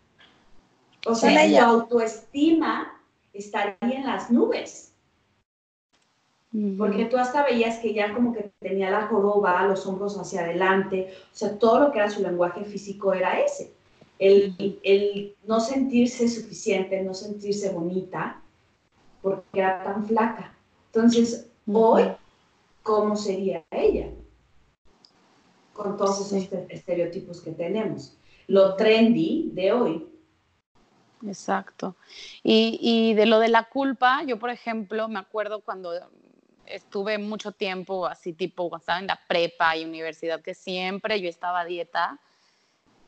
[1.06, 3.00] o sea, la autoestima
[3.32, 4.92] estaría en las nubes.
[6.76, 11.08] Porque tú hasta veías que ya como que tenía la joroba, los hombros hacia adelante,
[11.32, 13.72] o sea, todo lo que era su lenguaje físico era ese.
[14.18, 18.42] El, el no sentirse suficiente, no sentirse bonita,
[19.22, 20.54] porque era tan flaca.
[20.92, 22.04] Entonces, hoy,
[22.82, 24.10] ¿cómo sería ella?
[25.72, 28.18] Con todos esos estereotipos que tenemos.
[28.46, 30.11] Lo trendy de hoy
[31.26, 31.96] Exacto.
[32.42, 35.92] Y, de lo de la culpa, yo por ejemplo me acuerdo cuando
[36.66, 41.28] estuve mucho tiempo así tipo cuando estaba en la prepa y universidad que siempre yo
[41.28, 42.18] estaba dieta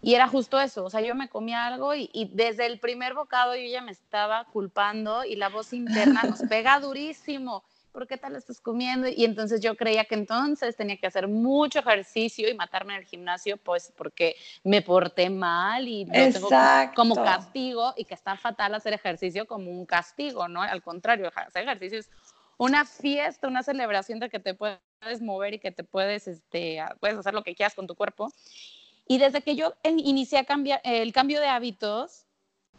[0.02, 3.14] y era justo eso, o sea, yo me comía algo y, y, desde el primer
[3.14, 7.64] bocado yo ya me estaba culpando y la voz interna nos pega durísimo
[7.94, 9.06] ¿por qué tal estás comiendo?
[9.06, 13.06] Y entonces yo creía que entonces tenía que hacer mucho ejercicio y matarme en el
[13.06, 14.34] gimnasio, pues porque
[14.64, 16.48] me porté mal y tengo
[16.96, 20.60] como castigo y que está fatal hacer ejercicio como un castigo, ¿no?
[20.60, 22.10] Al contrario, hacer ejercicio es
[22.58, 24.80] una fiesta, una celebración de que te puedes
[25.20, 28.28] mover y que te puedes, este, puedes hacer lo que quieras con tu cuerpo.
[29.06, 32.26] Y desde que yo inicié cambiar, el cambio de hábitos,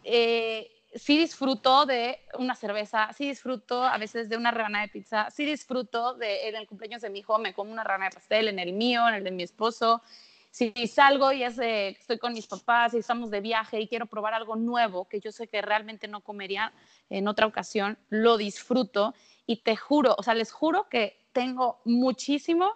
[0.04, 5.30] eh, sí disfruto de una cerveza, sí disfruto a veces de una rebanada de pizza,
[5.30, 8.48] sí disfruto de en el cumpleaños de mi hijo me como una rana de pastel,
[8.48, 10.02] en el mío, en el de mi esposo.
[10.50, 14.32] Si salgo y es estoy con mis papás y estamos de viaje y quiero probar
[14.32, 16.72] algo nuevo que yo sé que realmente no comería
[17.10, 22.72] en otra ocasión, lo disfruto y te juro, o sea, les juro que tengo muchísimo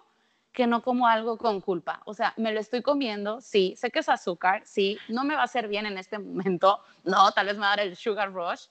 [0.53, 2.01] que no como algo con culpa.
[2.05, 5.41] O sea, me lo estoy comiendo, sí, sé que es azúcar, sí, no me va
[5.41, 8.33] a hacer bien en este momento, no, tal vez me va a dar el sugar
[8.33, 8.65] rush,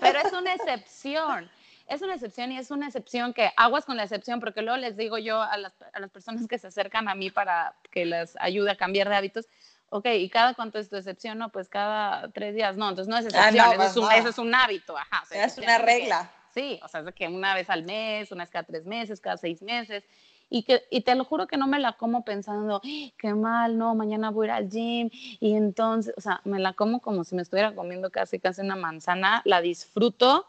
[0.00, 1.50] pero es una excepción.
[1.86, 4.96] Es una excepción y es una excepción que aguas con la excepción, porque luego les
[4.96, 8.36] digo yo a las, a las personas que se acercan a mí para que les
[8.38, 9.46] ayude a cambiar de hábitos,
[9.88, 11.36] ok, ¿y cada cuánto es tu excepción?
[11.38, 14.04] No, pues cada tres días, no, entonces no es Ah, excepción, no, eso, es un,
[14.06, 15.22] pues eso es un hábito, ajá.
[15.24, 16.30] o sea, Es una que- regla.
[16.54, 19.36] Sí, o sea, es que una vez al mes, una vez cada tres meses, cada
[19.36, 20.04] seis meses.
[20.50, 22.88] Y, que, y te lo juro que no me la como pensando, "Ah,
[23.18, 25.10] qué mal, no, mañana voy a ir al gym.
[25.40, 28.76] Y entonces, o sea, me la como como si me estuviera comiendo casi, casi una
[28.76, 30.46] manzana, la disfruto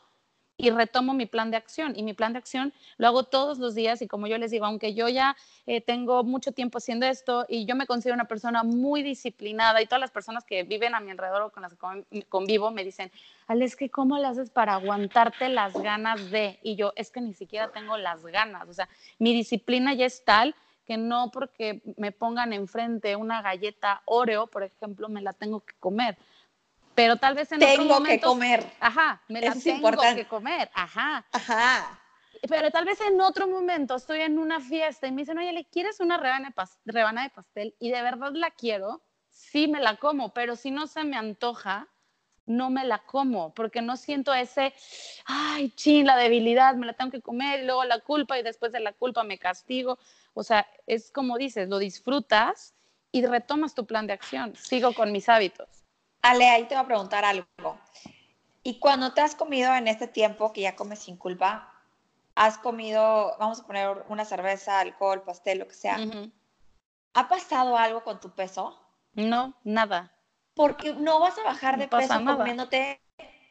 [0.61, 1.93] y retomo mi plan de acción.
[1.95, 4.65] Y mi plan de acción lo hago todos los días y como yo les digo,
[4.65, 5.35] aunque yo ya
[5.65, 9.85] eh, tengo mucho tiempo haciendo esto y yo me considero una persona muy disciplinada y
[9.87, 12.83] todas las personas que viven a mi alrededor o con las que con- convivo me
[12.83, 13.11] dicen,
[13.47, 16.59] Ale, es que ¿cómo le haces para aguantarte las ganas de?
[16.61, 18.69] Y yo, es que ni siquiera tengo las ganas.
[18.69, 18.87] O sea,
[19.17, 20.53] mi disciplina ya es tal
[20.85, 25.73] que no porque me pongan enfrente una galleta Oreo, por ejemplo, me la tengo que
[25.79, 26.17] comer.
[27.01, 28.63] Pero tal vez en otro Tengo que momento comer.
[28.79, 30.21] Ajá, me la Eso es tengo importante.
[30.21, 31.25] que comer, ajá.
[31.31, 31.99] Ajá.
[32.47, 35.65] Pero tal vez en otro momento estoy en una fiesta y me dicen, oye, ¿le
[35.65, 37.75] quieres una rebana de, pas- rebana de pastel?
[37.79, 41.87] Y de verdad la quiero, sí me la como, pero si no se me antoja,
[42.45, 44.71] no me la como, porque no siento ese,
[45.25, 48.71] ay, chin, la debilidad, me la tengo que comer y luego la culpa y después
[48.73, 49.97] de la culpa me castigo.
[50.35, 52.75] O sea, es como dices, lo disfrutas
[53.11, 54.55] y retomas tu plan de acción.
[54.55, 55.80] Sigo con mis hábitos.
[56.21, 57.47] Ale, ahí te voy a preguntar algo.
[58.63, 61.73] Y cuando te has comido en este tiempo que ya comes sin culpa,
[62.35, 65.97] has comido, vamos a poner una cerveza, alcohol, pastel, lo que sea.
[67.13, 68.79] ¿ha pasado algo con tu peso?
[69.13, 70.11] No, nada.
[70.53, 72.37] Porque no vas a bajar de peso nada.
[72.37, 73.01] comiéndote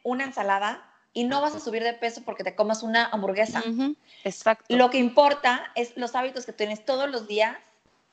[0.03, 3.61] una ensalada y no vas a subir de peso porque te comas una hamburguesa.
[4.23, 4.75] Exacto.
[4.75, 7.57] Lo que importa es los hábitos que tienes todos los días.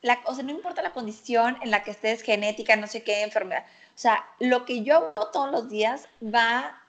[0.02, 3.22] La, o sea, no importa la condición en la que estés, genética, no sé qué,
[3.22, 3.64] enfermedad.
[3.98, 6.80] O sea, lo que yo hago todos los días va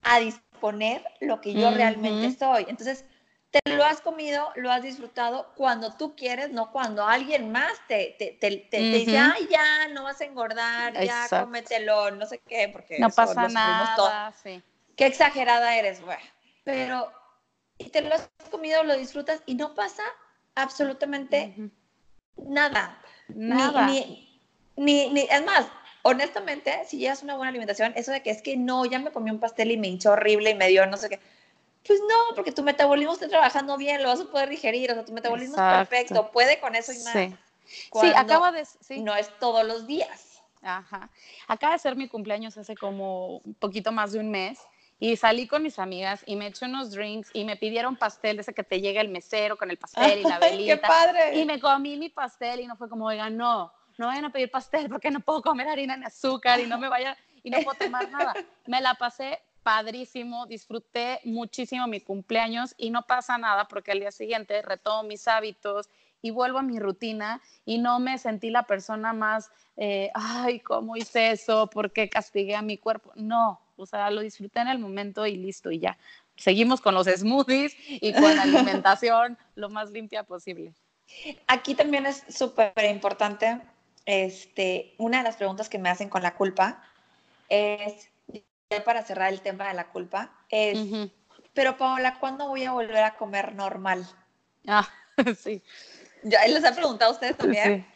[0.00, 2.64] a disponer lo que yo realmente soy.
[2.66, 3.04] Entonces,
[3.50, 8.16] te lo has comido, lo has disfrutado cuando tú quieres, no cuando alguien más te,
[8.18, 11.44] te, te, te- te dice, ay, ya, no vas a engordar, ya, Exacto.
[11.44, 14.62] cómetelo, no sé qué, porque no eso pasa nada, sí.
[14.96, 16.16] qué exagerada eres, güey.
[16.64, 17.12] Pero
[17.76, 20.04] y te lo has comido, lo disfrutas y no pasa
[20.54, 21.70] absolutamente Ujú.
[22.50, 22.98] nada.
[23.28, 23.84] Ni- Nada.
[23.84, 24.40] Ni,
[24.76, 25.66] ni, ni- es más,
[26.02, 29.30] honestamente, si llevas una buena alimentación, eso de que es que no, ya me comí
[29.30, 31.20] un pastel y me hinchó horrible y me dio no sé qué.
[31.86, 35.04] Pues no, porque tu metabolismo está trabajando bien, lo vas a poder digerir, o sea,
[35.04, 35.82] tu metabolismo Exacto.
[35.82, 37.12] es perfecto, puede con eso y más.
[37.12, 37.36] Sí.
[38.00, 38.64] Sí, acaba de.
[38.64, 39.00] Sí.
[39.00, 40.42] No es todos los días.
[40.62, 41.08] Ajá.
[41.48, 44.58] Acaba de ser mi cumpleaños hace como un poquito más de un mes
[44.98, 48.42] y salí con mis amigas y me eché unos drinks y me pidieron pastel, de
[48.42, 50.86] ese que te llega el mesero con el pastel y la ¡Ay, qué velita.
[50.86, 51.38] padre!
[51.38, 54.50] Y me comí mi pastel y no fue como, oigan, no, no vayan a pedir
[54.50, 57.76] pastel porque no puedo comer harina ni azúcar y no me vaya y no puedo
[57.78, 58.34] tomar nada.
[58.66, 64.10] Me la pasé padrísimo, disfruté muchísimo mi cumpleaños y no pasa nada porque al día
[64.10, 65.90] siguiente retomo mis hábitos
[66.22, 70.96] y vuelvo a mi rutina y no me sentí la persona más, eh, ay, ¿cómo
[70.96, 71.68] hice eso?
[71.68, 73.12] ¿Por qué castigué a mi cuerpo?
[73.16, 75.98] No, o sea, lo disfruté en el momento y listo y ya.
[76.36, 80.72] Seguimos con los smoothies y con la alimentación lo más limpia posible.
[81.46, 83.60] Aquí también es súper importante,
[84.06, 86.82] este, una de las preguntas que me hacen con la culpa
[87.48, 88.08] es,
[88.70, 90.78] ya para cerrar el tema de la culpa, es,
[91.54, 94.06] pero Paola, ¿cuándo voy a volver a comer normal?
[94.66, 94.88] Ah,
[95.38, 95.62] sí,
[96.22, 97.86] Ya les he preguntado a ustedes también,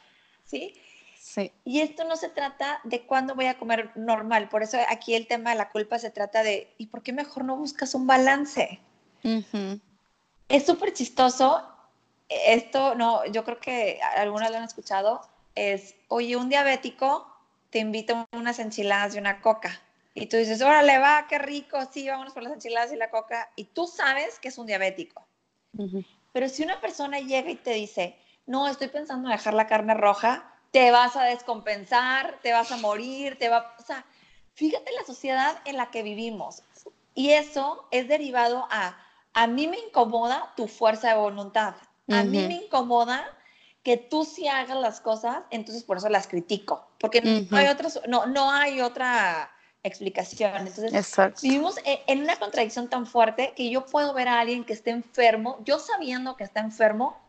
[0.45, 0.83] sí, ¿sí?
[1.21, 1.53] sí.
[1.65, 5.27] Y esto no se trata de cuándo voy a comer normal, por eso aquí el
[5.27, 8.81] tema de la culpa se trata de, ¿y por qué mejor no buscas un balance?
[9.23, 9.81] Ujú.
[10.49, 11.69] Es súper chistoso.
[12.29, 15.23] Esto, no, yo creo que algunas lo han escuchado.
[15.55, 17.27] Es, oye, un diabético
[17.71, 19.81] te invita a unas enchiladas y una coca.
[20.15, 23.51] Y tú dices, órale, va, qué rico, sí, vámonos por las enchiladas y la coca.
[23.57, 25.27] Y tú sabes que es un diabético.
[26.33, 29.95] Pero si una persona llega y te dice, no, estoy pensando en dejar la carne
[29.95, 33.75] roja, te vas a descompensar, te vas a morir, te va...
[33.79, 34.05] O sea,
[34.55, 36.63] fíjate la sociedad en la que vivimos.
[37.15, 38.97] Y eso es derivado a,
[39.33, 41.75] a mí me incomoda tu fuerza de voluntad.
[42.11, 43.25] A mí me incomoda
[43.85, 46.89] que tú sí hagas las cosas, entonces por eso las critico.
[46.99, 47.47] Porque Ujú.
[47.51, 50.57] no, hay otras, no, no hay otra explicación.
[50.57, 51.41] Entonces, Exacto.
[51.43, 54.91] Vivimos e- en una contradicción tan fuerte que yo puedo ver a alguien que esté
[54.91, 57.21] enfermo, yo sabiendo que está enfermo,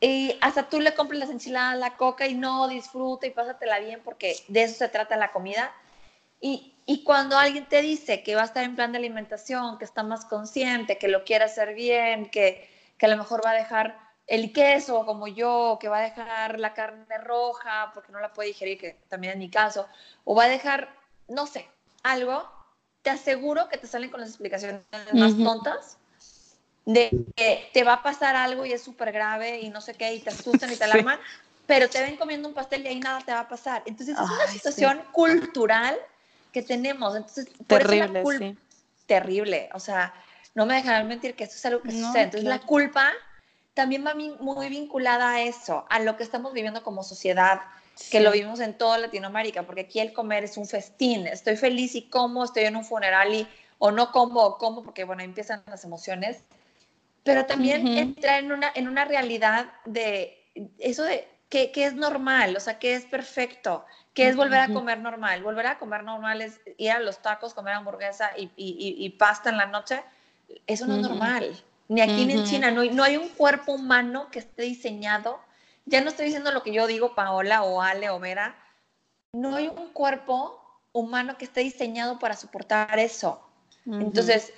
[0.00, 4.00] y hasta tú le compras las enchiladas, la coca y no disfruta y pásatela bien
[4.02, 5.74] porque de eso se trata la comida.
[6.40, 9.84] Y, y cuando alguien te dice que va a estar en plan de alimentación, que
[9.84, 13.54] está más consciente, que lo quiere hacer bien, que, que a lo mejor va a
[13.54, 18.32] dejar el queso, como yo, que va a dejar la carne roja porque no la
[18.32, 19.88] puede digerir, que también es mi caso,
[20.24, 20.94] o va a dejar,
[21.26, 21.68] no sé,
[22.04, 22.48] algo,
[23.02, 24.82] te aseguro que te salen con las explicaciones
[25.14, 25.98] más tontas
[26.84, 30.14] de que te va a pasar algo y es súper grave y no sé qué,
[30.14, 31.18] y te asustan y te alarman,
[31.66, 33.82] pero te ven comiendo un pastel y ahí nada te va a pasar.
[33.84, 35.98] Entonces es una situación cultural
[36.52, 37.16] que tenemos.
[37.16, 38.56] Entonces, terrible, sí.
[39.06, 39.68] Terrible.
[39.74, 40.14] O sea,
[40.54, 42.22] no me dejarán mentir que esto es algo que sucede.
[42.22, 43.12] Entonces la culpa
[43.74, 47.60] también va muy vinculada a eso, a lo que estamos viviendo como sociedad,
[48.10, 51.26] que lo vivimos en toda Latinoamérica, porque aquí el comer es un festín.
[51.26, 53.46] Estoy feliz y como, estoy en un funeral y
[53.78, 56.42] o no como o como, porque bueno, empiezan las emociones
[57.22, 60.42] pero también entrar en una, en una realidad de
[60.78, 65.00] eso de que, es normal, o sea, que es perfecto, que es volver a comer
[65.00, 65.42] normal.
[65.42, 69.56] Volver a comer normal es ir a los tacos, comer hamburguesa y, y, pasta en
[69.56, 70.02] la noche.
[70.66, 71.56] Eso no es normal.
[71.90, 72.70] Ni aquí ni en China.
[72.70, 75.40] No, no hay un cuerpo humano que esté diseñado.
[75.86, 78.54] Ya no estoy diciendo lo que yo digo, Paola o Ale o Vera.
[79.32, 80.56] No hay un cuerpo
[80.92, 83.44] humano que esté diseñado para soportar eso.
[83.86, 84.52] Entonces,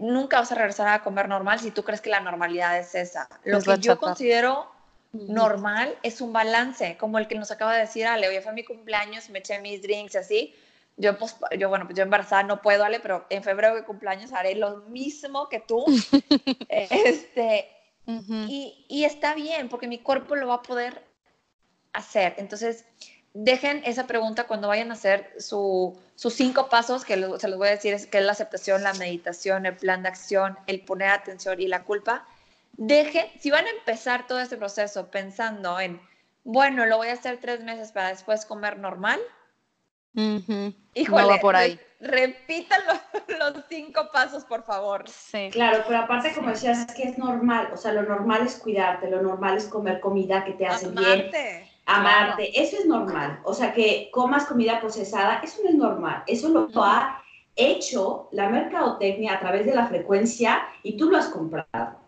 [0.00, 3.28] nunca vas a regresar a comer normal si tú crees que la normalidad es esa.
[3.44, 4.68] Lo que yo considero
[5.12, 8.64] normal es un balance, como el que nos acaba de decir Ale, hoy fue mi
[8.64, 10.52] cumpleaños, me eché mis drinks así.
[10.96, 14.32] Yo, pues, yo, bueno, pues yo embarazada no puedo, Ale, pero en febrero de cumpleaños
[14.32, 15.84] haré lo mismo que tú.
[16.68, 17.68] este,
[18.06, 21.02] y, y está bien, porque mi cuerpo lo va a poder
[21.92, 22.34] hacer.
[22.38, 22.84] Entonces,
[23.34, 27.72] dejen esa pregunta cuando vayan a hacer sus cinco pasos, que se los voy a
[27.72, 31.60] decir, es, que es la aceptación, la meditación, el plan de acción, el poner atención
[31.60, 32.26] y la culpa.
[32.76, 36.00] Dejen, si van a empezar todo este proceso pensando en,
[36.44, 39.20] bueno, lo voy a hacer tres meses para después comer normal.
[40.94, 41.78] Híjole, por ahí.
[42.00, 42.80] repitan
[43.28, 45.08] los, cinco pasos, por favor.
[45.08, 45.50] Sí.
[45.52, 47.70] Claro, pero aparte, como decías, es que es normal.
[47.72, 51.30] O sea, lo normal es cuidarte, lo normal es comer comida que te hace bien
[51.86, 53.40] amarte, eso es normal.
[53.44, 56.22] O sea, que comas comida procesada, eso no es normal.
[56.26, 57.22] Eso lo ha
[57.56, 62.00] hecho la mercadotecnia a través de la frecuencia y tú lo has comprado.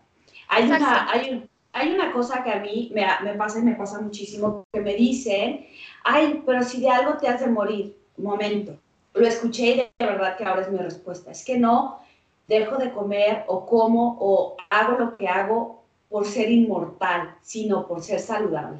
[0.49, 4.01] Hay, una, hay, hay una cosa que a mí me, me, pasa y me pasa
[4.01, 5.67] muchísimo, que me dicen,
[6.03, 8.77] ay, pero si de algo te has de morir, momento.
[9.13, 11.31] Lo escuché y de verdad que ahora es mi respuesta.
[11.31, 11.99] Es que no
[12.47, 18.01] dejo de comer o como o hago lo que hago por ser inmortal, sino por
[18.01, 18.79] ser saludable.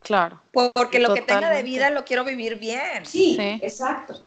[0.00, 0.40] Claro.
[0.52, 3.04] Porque lo que tenga de vida lo quiero vivir bien.
[3.04, 4.22] Sí, exacto.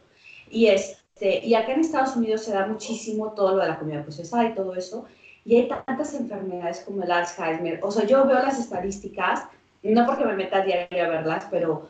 [0.50, 4.02] Y, este, y acá en Estados Unidos se da muchísimo todo lo de la comida
[4.02, 5.06] procesada y todo eso.
[5.48, 7.80] Y hay tantas enfermedades como el Alzheimer.
[7.82, 9.44] O sea, yo veo las estadísticas,
[9.82, 11.88] no porque me meta diario a verlas, pero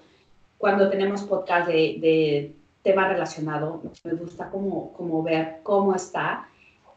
[0.58, 6.46] cuando tenemos podcast de, de tema relacionado, me gusta como, como ver cómo está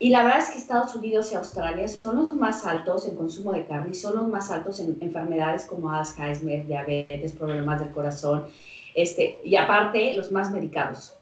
[0.01, 3.51] y la verdad es que Estados Unidos y Australia son los más altos en consumo
[3.53, 8.47] de carne y son los más altos en enfermedades como Alzheimer, diabetes, problemas del corazón,
[8.95, 11.14] este, y aparte los más medicados.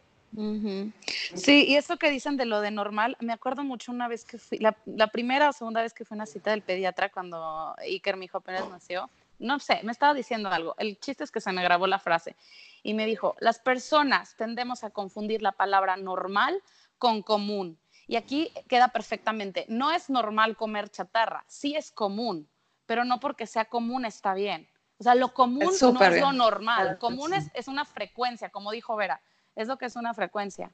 [1.36, 4.38] Sí, y eso que dicen de lo de normal, me acuerdo mucho una vez que
[4.38, 8.15] fui, la, primera o segunda vez que fui a una cita del pediatra cuando Iker,
[8.15, 9.09] mi hijo, apenas nació,
[9.39, 10.75] no sé, me estaba diciendo algo.
[10.77, 12.36] El chiste es que se me grabó la frase
[12.84, 16.61] y me dijo, las personas tendemos a confundir la palabra normal
[16.97, 17.80] con común.
[18.07, 22.49] Y aquí queda perfectamente, no es normal comer chatarra, sí es común,
[22.86, 24.67] pero no porque sea común está bien.
[24.97, 29.21] O sea, lo común no es lo normal, común es, una frecuencia, como dijo Vera,
[29.56, 30.72] es lo que es una frecuencia.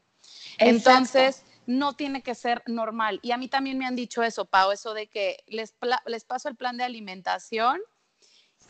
[0.57, 3.19] Entonces, no tiene que ser normal.
[3.21, 6.49] Y a mí también me han dicho eso, Pau, eso de que les, les paso
[6.49, 7.81] el plan de alimentación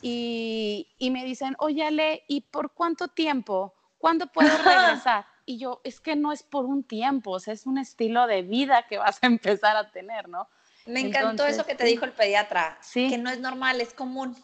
[0.02, 3.74] y, y me dicen, oye, Ale, ¿y por cuánto tiempo?
[3.98, 5.26] ¿Cuándo puedo regresar?
[5.46, 8.42] Y yo, es que no es por un tiempo, o sea, es un estilo de
[8.42, 10.50] vida que vas a empezar a tener, ¿no?
[10.86, 13.10] Me encantó eso que te dijo el pediatra, sí.
[13.10, 14.36] que no es normal, es común.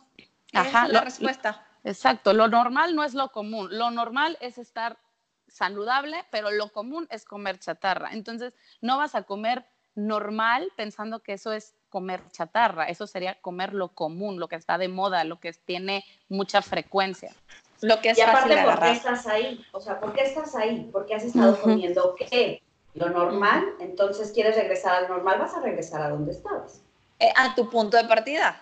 [0.53, 1.65] Ajá, es la respuesta.
[1.83, 4.99] Exacto, lo normal no es lo común, lo normal es estar
[5.51, 8.09] saludable, pero lo común es comer chatarra.
[8.13, 13.73] Entonces, no vas a comer normal pensando que eso es comer chatarra, eso sería comer
[13.73, 17.35] lo común, lo que está de moda, lo que tiene mucha frecuencia.
[17.81, 19.65] Lo que es y aparte, ¿por qué estás ahí?
[19.73, 20.89] O sea, ¿por qué estás ahí?
[20.91, 22.61] ¿Por qué has estado comiendo qué?
[22.93, 26.81] Lo normal, entonces quieres regresar al normal, vas a regresar a donde estabas.
[27.19, 28.61] Eh, a tu punto de partida.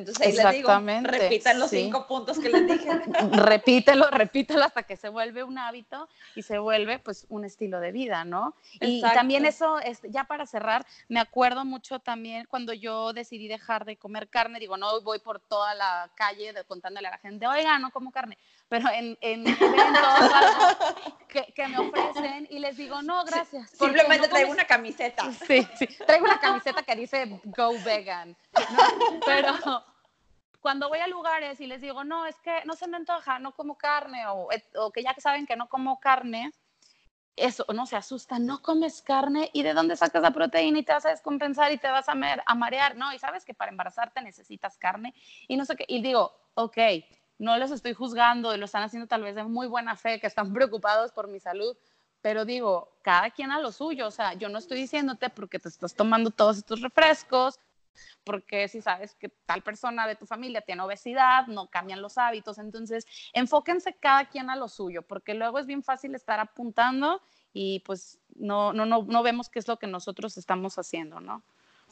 [0.00, 0.72] Entonces ahí les digo,
[1.02, 2.90] repitan los cinco puntos que les dije.
[3.32, 7.92] repítelo, repítelo hasta que se vuelve un hábito y se vuelve pues un estilo de
[7.92, 8.54] vida, ¿no?
[8.80, 13.96] Y también eso, ya para cerrar, me acuerdo mucho también cuando yo decidí dejar de
[13.96, 17.90] comer carne, digo, no voy por toda la calle contándole a la gente, oiga, no
[17.90, 18.38] como carne,
[18.68, 19.60] pero en, en eventos
[21.28, 23.70] que, que, me ofrecen y les digo, no, gracias.
[23.70, 25.30] Simplemente traigo una camiseta.
[25.46, 28.36] Sí, sí, traigo una camiseta que dice Go Vegan,
[29.26, 29.84] Pero
[30.60, 33.52] cuando voy a lugares y les digo, no, es que no se me antoja, no
[33.54, 36.52] como carne, o, o que ya saben que no como carne,
[37.36, 40.92] eso, no se asustan, no comes carne y de dónde sacas la proteína y te
[40.92, 44.20] vas a descompensar y te vas a, a marear, no, y sabes que para embarazarte
[44.20, 45.14] necesitas carne
[45.48, 46.78] y no sé qué, y digo, ok,
[47.38, 50.52] no los estoy juzgando, lo están haciendo tal vez de muy buena fe, que están
[50.54, 51.76] preocupados por mi salud,
[52.20, 55.70] pero digo, cada quien a lo suyo, o sea, yo no estoy diciéndote porque te
[55.70, 57.58] estás tomando todos estos refrescos,
[58.24, 62.58] porque si sabes que tal persona de tu familia tiene obesidad, no cambian los hábitos,
[62.58, 67.20] entonces enfóquense cada quien a lo suyo, porque luego es bien fácil estar apuntando
[67.52, 71.42] y pues no, no, no, no vemos qué es lo que nosotros estamos haciendo, ¿no?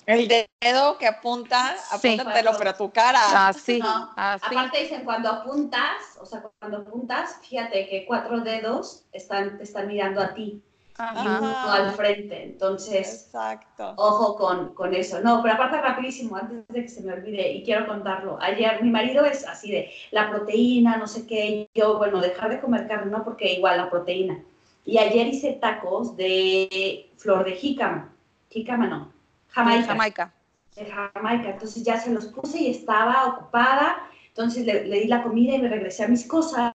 [0.07, 3.49] El dedo que apunta, apúntatelo, pero tu cara.
[3.49, 3.79] Así,
[4.17, 4.47] así.
[4.47, 9.87] Aparte dicen, cuando apuntas, o sea, cuando apuntas, fíjate que cuatro dedos están, te están
[9.87, 10.63] mirando a ti
[10.99, 12.43] y uno al frente.
[12.45, 13.95] Entonces, Exacto.
[13.97, 15.21] ojo con, con, eso.
[15.21, 18.39] No, pero aparte rapidísimo, antes de que se me olvide, y quiero contarlo.
[18.41, 22.51] Ayer mi marido es así de la proteína, no sé qué, y yo, bueno, dejar
[22.51, 24.43] de comer carne, no, porque igual la proteína.
[24.85, 28.13] Y ayer hice tacos de flor de jícama.
[28.51, 29.13] Jícama no,
[29.49, 29.87] Jamaica.
[29.89, 30.33] Jamaica.
[30.75, 31.51] De Jamaica.
[31.51, 33.99] Entonces ya se los puse y estaba ocupada.
[34.29, 36.73] Entonces le, di la comida y me regresé a mis cosas.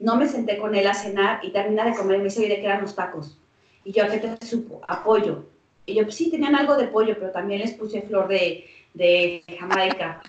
[0.00, 2.48] No me senté con él a cenar y termina de comer y me dice, oye,
[2.48, 3.38] ¿de qué eran los tacos?
[3.84, 4.80] Y yo, ¿qué te supo?
[4.88, 5.44] Apoyo.
[5.86, 9.44] Y yo, pues sí, tenían algo de pollo, pero también les puse flor de, de
[9.58, 10.22] Jamaica.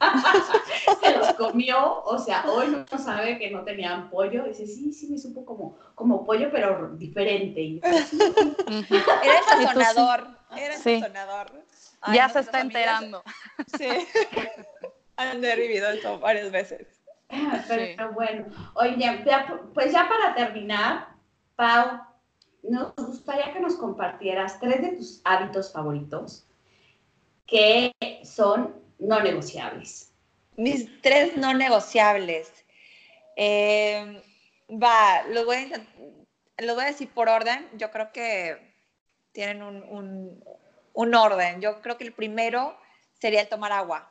[1.02, 4.44] se los comió, o sea, hoy no sabe que no tenían pollo.
[4.44, 7.80] Dice, sí, sí, me supo como, como pollo, pero diferente.
[7.82, 11.52] Era el sazonador, era el sazonador.
[12.12, 13.22] ya se está enterando.
[13.78, 13.88] Sí,
[15.16, 16.86] han derribido eso varias veces.
[17.68, 19.24] Pero, bueno, oye,
[19.72, 21.08] pues ya para terminar,
[21.56, 22.00] Pau,
[22.68, 26.46] nos gustaría que nos compartieras tres de tus hábitos favoritos
[27.46, 27.94] que
[28.24, 30.12] son no negociables.
[30.56, 32.50] Mis tres no negociables.
[33.36, 34.22] Eh,
[34.70, 35.72] va, los voy,
[36.58, 37.68] a decir por orden.
[37.74, 38.74] Yo creo que
[39.32, 40.42] tienen un,
[40.92, 41.60] un, orden.
[41.60, 42.76] Yo creo que el primero
[43.20, 44.10] sería el tomar agua.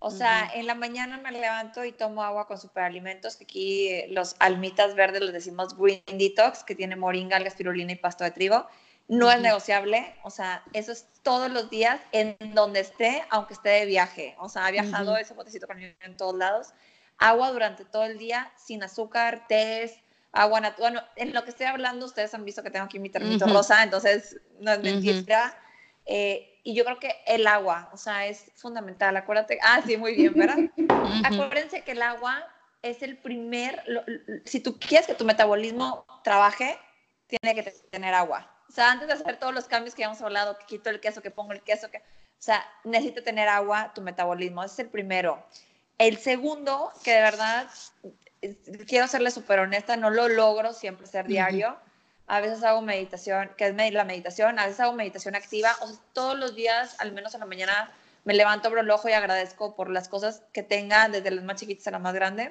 [0.00, 4.36] O sea, en la mañana me levanto y tomo agua con superalimentos, que aquí los
[4.38, 8.68] almitas verdes los decimos green detox, que tiene moringa, alga, espirulina y pasto de trigo.
[9.08, 13.70] No es negociable, o sea, eso es todos los días en donde esté, aunque esté
[13.70, 16.74] de viaje, o sea, ha viajado ese botecito conmigo en todos lados,
[17.16, 19.90] agua durante todo el día, sin azúcar, té,
[20.30, 23.08] agua natural, bueno, en lo que estoy hablando, ustedes han visto que tengo aquí mi
[23.08, 25.58] termito rosa, entonces no es mentira,
[26.04, 30.14] eh, y yo creo que el agua, o sea, es fundamental, acuérdate, ah, sí, muy
[30.14, 30.58] bien, ¿verdad?
[31.24, 32.46] Acuérdense que el agua
[32.82, 33.82] es el primer,
[34.44, 36.78] si tú quieres que tu metabolismo trabaje,
[37.26, 38.54] tiene que tener agua.
[38.68, 41.22] O sea, antes de hacer todos los cambios que hemos hablado, que quito el queso,
[41.22, 42.02] que pongo el queso, que, o
[42.36, 44.62] sea, necesita tener agua tu metabolismo.
[44.62, 45.42] Ese es el primero.
[45.96, 47.66] El segundo, que de verdad,
[48.86, 51.78] quiero serle súper honesta, no lo logro siempre ser diario.
[52.28, 55.74] A veces hago meditación, que es la meditación, a veces hago meditación activa.
[55.80, 57.90] O sea, todos los días, al menos en la mañana,
[58.24, 61.58] me levanto, abro el ojo y agradezco por las cosas que tenga, desde las más
[61.58, 62.50] chiquitas a las más grandes.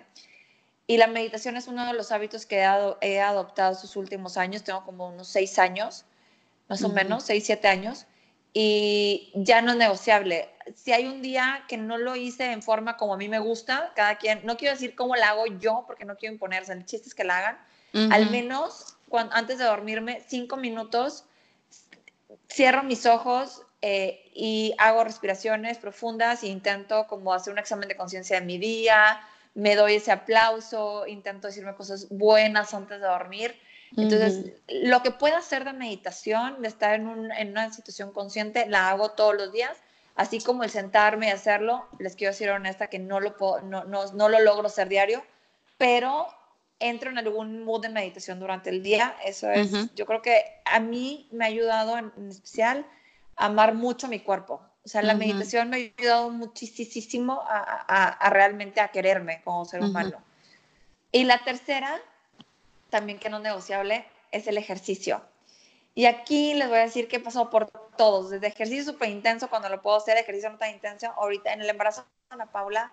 [0.87, 2.65] Y la meditación es uno de los hábitos que
[3.01, 4.63] he, adoptado estos últimos años.
[4.63, 6.05] Tengo como unos seis años,
[6.69, 8.07] más o menos, seis, siete años.
[8.53, 10.49] Y ya no es negociable.
[10.73, 13.91] Si hay un día que no lo hice en forma como a mí me gusta,
[13.95, 17.09] cada quien, no quiero decir cómo la hago yo, porque no quiero imponerse, el chiste
[17.09, 17.59] es que la hagan.
[18.11, 21.25] Al menos cuando, antes de dormirme, cinco minutos,
[22.49, 27.95] cierro mis ojos eh, y hago respiraciones profundas e intento como hacer un examen de
[27.95, 29.21] conciencia de mi día,
[29.53, 33.59] me doy ese aplauso, intento decirme cosas buenas antes de dormir.
[33.95, 39.11] Entonces, lo que pueda hacer de meditación, de estar en, una situación consciente, la hago
[39.11, 39.77] todos los días,
[40.15, 44.29] así como el sentarme y hacerlo, les quiero decir honesta que no lo, no, no,
[44.29, 45.23] lo logro hacer diario,
[45.77, 46.27] pero
[46.79, 49.15] entro en algún mood de meditación durante el día.
[49.25, 52.85] Eso es, yo creo que a mí me ha ayudado en, especial
[53.35, 54.61] a amar mucho mi cuerpo.
[54.85, 60.17] O sea, la meditación me ha ayudado muchísimo a, realmente a quererme como ser humano.
[61.11, 61.99] Y la tercera,
[62.89, 65.21] también que no es negociable, es el ejercicio.
[65.93, 69.49] Y aquí les voy a decir que he pasado por todos, desde ejercicio súper intenso,
[69.49, 71.07] cuando lo puedo hacer, ejercicio no tan intenso.
[71.17, 72.91] Ahorita en el embarazo de Ana Paula,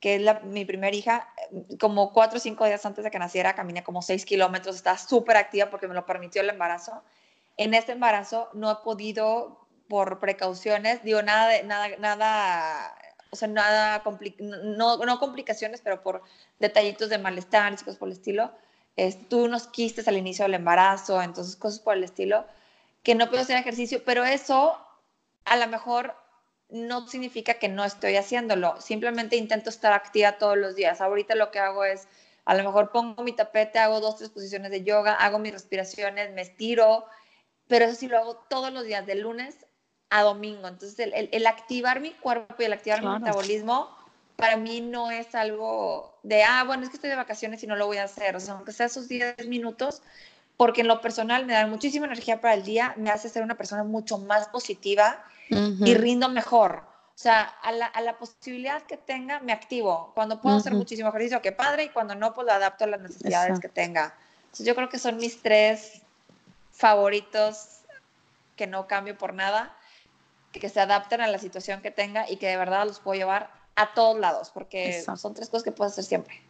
[0.00, 1.28] que es mi primera hija,
[1.80, 5.36] como cuatro o cinco días antes de que naciera, caminé como seis kilómetros, estaba súper
[5.36, 7.02] activa porque me lo permitió el embarazo.
[7.56, 12.94] En este embarazo no he podido por precauciones, digo, nada, de, nada, nada,
[13.30, 14.02] o sea, nada,
[14.38, 16.22] no, no, complicaciones, pero por
[16.60, 18.52] detallitos de malestar cosas por el estilo.
[18.96, 22.44] Este, tuve unos quistes al inicio del embarazo, entonces cosas por el estilo,
[23.02, 24.76] que no puedo hacer ejercicio, pero eso
[25.44, 26.14] a lo mejor
[26.70, 31.00] no significa que no estoy haciéndolo, simplemente intento estar activa todos los días.
[31.00, 32.06] Ahorita lo que hago es,
[32.44, 36.32] a lo mejor pongo mi tapete, hago dos, tres posiciones de yoga, hago mis respiraciones,
[36.32, 37.06] me estiro,
[37.68, 39.56] pero eso sí lo hago todos los días, de lunes
[40.10, 40.68] a domingo.
[40.68, 43.96] Entonces, el, activar mi cuerpo y el activar mi metabolismo,
[44.36, 47.76] para mí no es algo de, ah, bueno, es que estoy de vacaciones y no
[47.76, 48.36] lo voy a hacer.
[48.36, 50.02] O sea, aunque sea esos 10 minutos,
[50.56, 53.56] porque en lo personal me da muchísima energía para el día, me hace ser una
[53.56, 56.84] persona mucho más positiva y rindo mejor.
[57.18, 60.12] O sea, a la, posibilidad que tenga, me activo.
[60.14, 63.00] Cuando puedo hacer muchísimo ejercicio, qué padre, y cuando no, pues lo adapto a las
[63.00, 64.14] necesidades que tenga.
[64.44, 66.02] Entonces, yo creo que son mis tres
[66.70, 67.80] favoritos
[68.54, 69.76] que no cambio por nada,
[70.52, 73.50] que se adapten a la situación que tenga y que de verdad los puedo llevar
[73.74, 76.40] a todos lados, porque son tres cosas que puedo hacer siempre.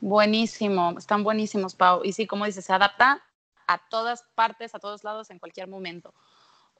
[0.00, 2.00] Buenísimo, están buenísimos, Pau.
[2.04, 3.22] Y sí, como dices, se adapta
[3.68, 6.12] a todas partes, a todos lados, en cualquier momento.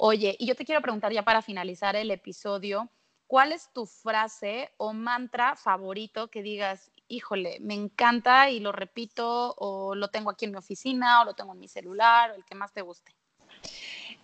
[0.05, 2.91] Oye, y yo te quiero preguntar ya para finalizar el episodio,
[3.29, 9.55] ¿cuál es tu frase o mantra favorito que digas, híjole, me encanta y lo repito
[9.57, 12.45] o lo tengo aquí en mi oficina o lo tengo en mi celular o el
[12.45, 13.15] que más te guste?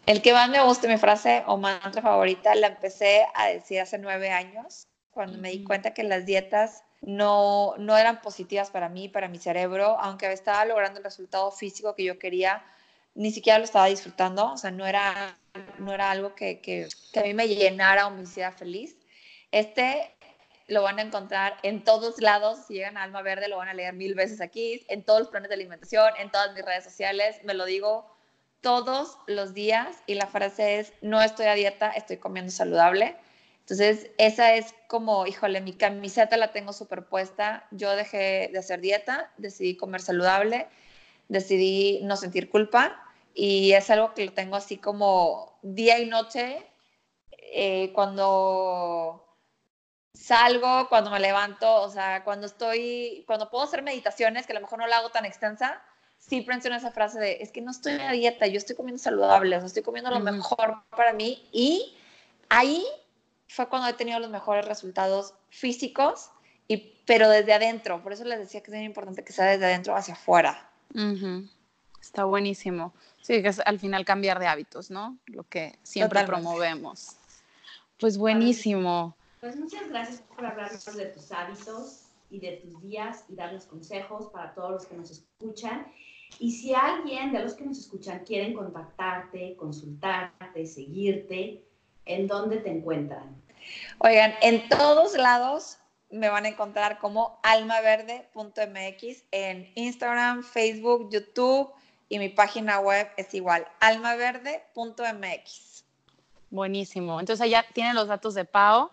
[0.05, 3.99] El que más me guste, mi frase o mantra favorita, la empecé a decir hace
[3.99, 9.09] nueve años, cuando me di cuenta que las dietas no, no eran positivas para mí,
[9.09, 12.65] para mi cerebro, aunque estaba logrando el resultado físico que yo quería,
[13.15, 15.37] ni siquiera lo estaba disfrutando, o sea, no era,
[15.79, 18.97] no era algo que, que, que a mí me llenara o me hiciera feliz.
[19.51, 20.15] Este
[20.69, 23.75] lo van a encontrar en todos lados, si llegan a Alma Verde lo van a
[23.75, 27.41] leer mil veces aquí, en todos los planes de alimentación, en todas mis redes sociales,
[27.45, 28.15] me lo digo
[28.61, 33.17] todos los días y la frase es, no estoy a dieta, estoy comiendo saludable.
[33.61, 37.67] Entonces, esa es como, híjole, mi camiseta la tengo superpuesta.
[37.71, 40.69] Yo dejé de hacer dieta, decidí comer saludable,
[41.29, 43.03] decidí no sentir culpa
[43.35, 46.67] y es algo que lo tengo así como día y noche.
[47.31, 49.25] Eh, cuando
[50.13, 54.61] salgo, cuando me levanto, o sea, cuando estoy, cuando puedo hacer meditaciones, que a lo
[54.61, 55.81] mejor no la hago tan extensa,
[56.19, 59.57] sí menciono esa frase de, es que no estoy a dieta, yo estoy comiendo saludable,
[59.57, 61.97] o sea, estoy comiendo lo mejor para mí y
[62.49, 62.85] ahí
[63.47, 66.31] fue cuando he tenido los mejores resultados físicos,
[66.67, 66.77] y,
[67.07, 68.03] pero desde adentro.
[68.03, 70.68] Por eso les decía que es muy importante que sea desde adentro hacia afuera.
[72.01, 72.95] Está buenísimo.
[73.21, 75.19] Sí, que es al final cambiar de hábitos, ¿no?
[75.27, 77.17] Lo que siempre promovemos.
[77.99, 79.17] Pues buenísimo.
[79.41, 84.31] Pues muchas gracias por hablarnos de tus hábitos y de tus días y darnos consejos
[84.33, 85.87] para todos los que nos escuchan.
[86.39, 91.65] Y si alguien de los que nos escuchan quieren contactarte, consultarte, seguirte,
[92.05, 93.41] ¿en dónde te encuentran?
[93.99, 95.79] Oigan, en todos lados
[96.11, 101.71] me van a encontrar como almaverde.mx en Instagram, Facebook, YouTube
[102.09, 105.85] y mi página web es igual, almaverde.mx.
[106.51, 107.21] Buenísimo.
[107.21, 108.91] Entonces allá tienen los datos de Pau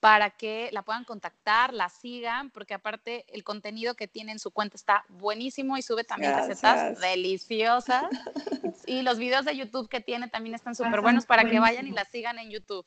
[0.00, 4.50] para que la puedan contactar, la sigan, porque aparte el contenido que tiene en su
[4.50, 8.04] cuenta está buenísimo y sube también recetas deliciosas.
[8.86, 11.90] y los videos de YouTube que tiene también están súper buenos para que vayan y
[11.90, 12.86] la sigan en YouTube.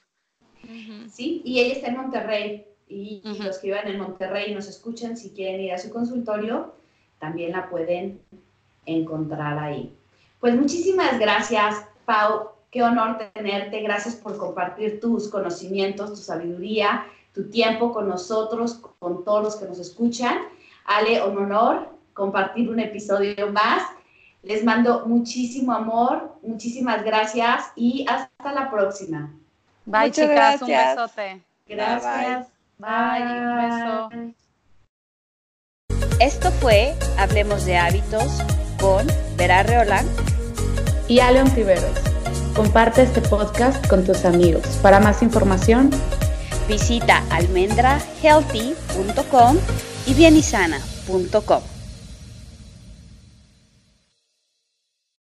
[1.11, 2.67] Sí, y ella está en Monterrey.
[2.91, 6.73] Y, los que vivan en Monterrey nos escuchan, si quieren ir a su consultorio,
[7.19, 8.19] también la pueden
[8.85, 9.95] encontrar ahí.
[10.39, 12.49] Pues muchísimas gracias, Pau.
[12.69, 13.81] Qué honor tenerte.
[13.81, 19.65] Gracias por compartir tus conocimientos, tu sabiduría, tu tiempo con nosotros, con todos los que
[19.65, 20.37] nos escuchan.
[20.85, 23.83] Ale, un honor compartir un episodio más.
[24.43, 29.31] Les mando muchísimo amor, muchísimas gracias y hasta la próxima.
[29.85, 31.41] Bye, chicas, un besote.
[31.67, 32.47] Gracias.
[32.47, 32.50] Bye.
[32.81, 34.09] Un beso.
[36.19, 38.41] Esto fue Hablemos de Hábitos
[38.79, 40.05] con Vera Reolán
[41.07, 41.97] y Aleon Tiveros.
[42.55, 44.67] Comparte este podcast con tus amigos.
[44.81, 45.89] Para más información,
[46.67, 49.57] visita almendrahealthy.com
[50.05, 51.70] y bienisana.com.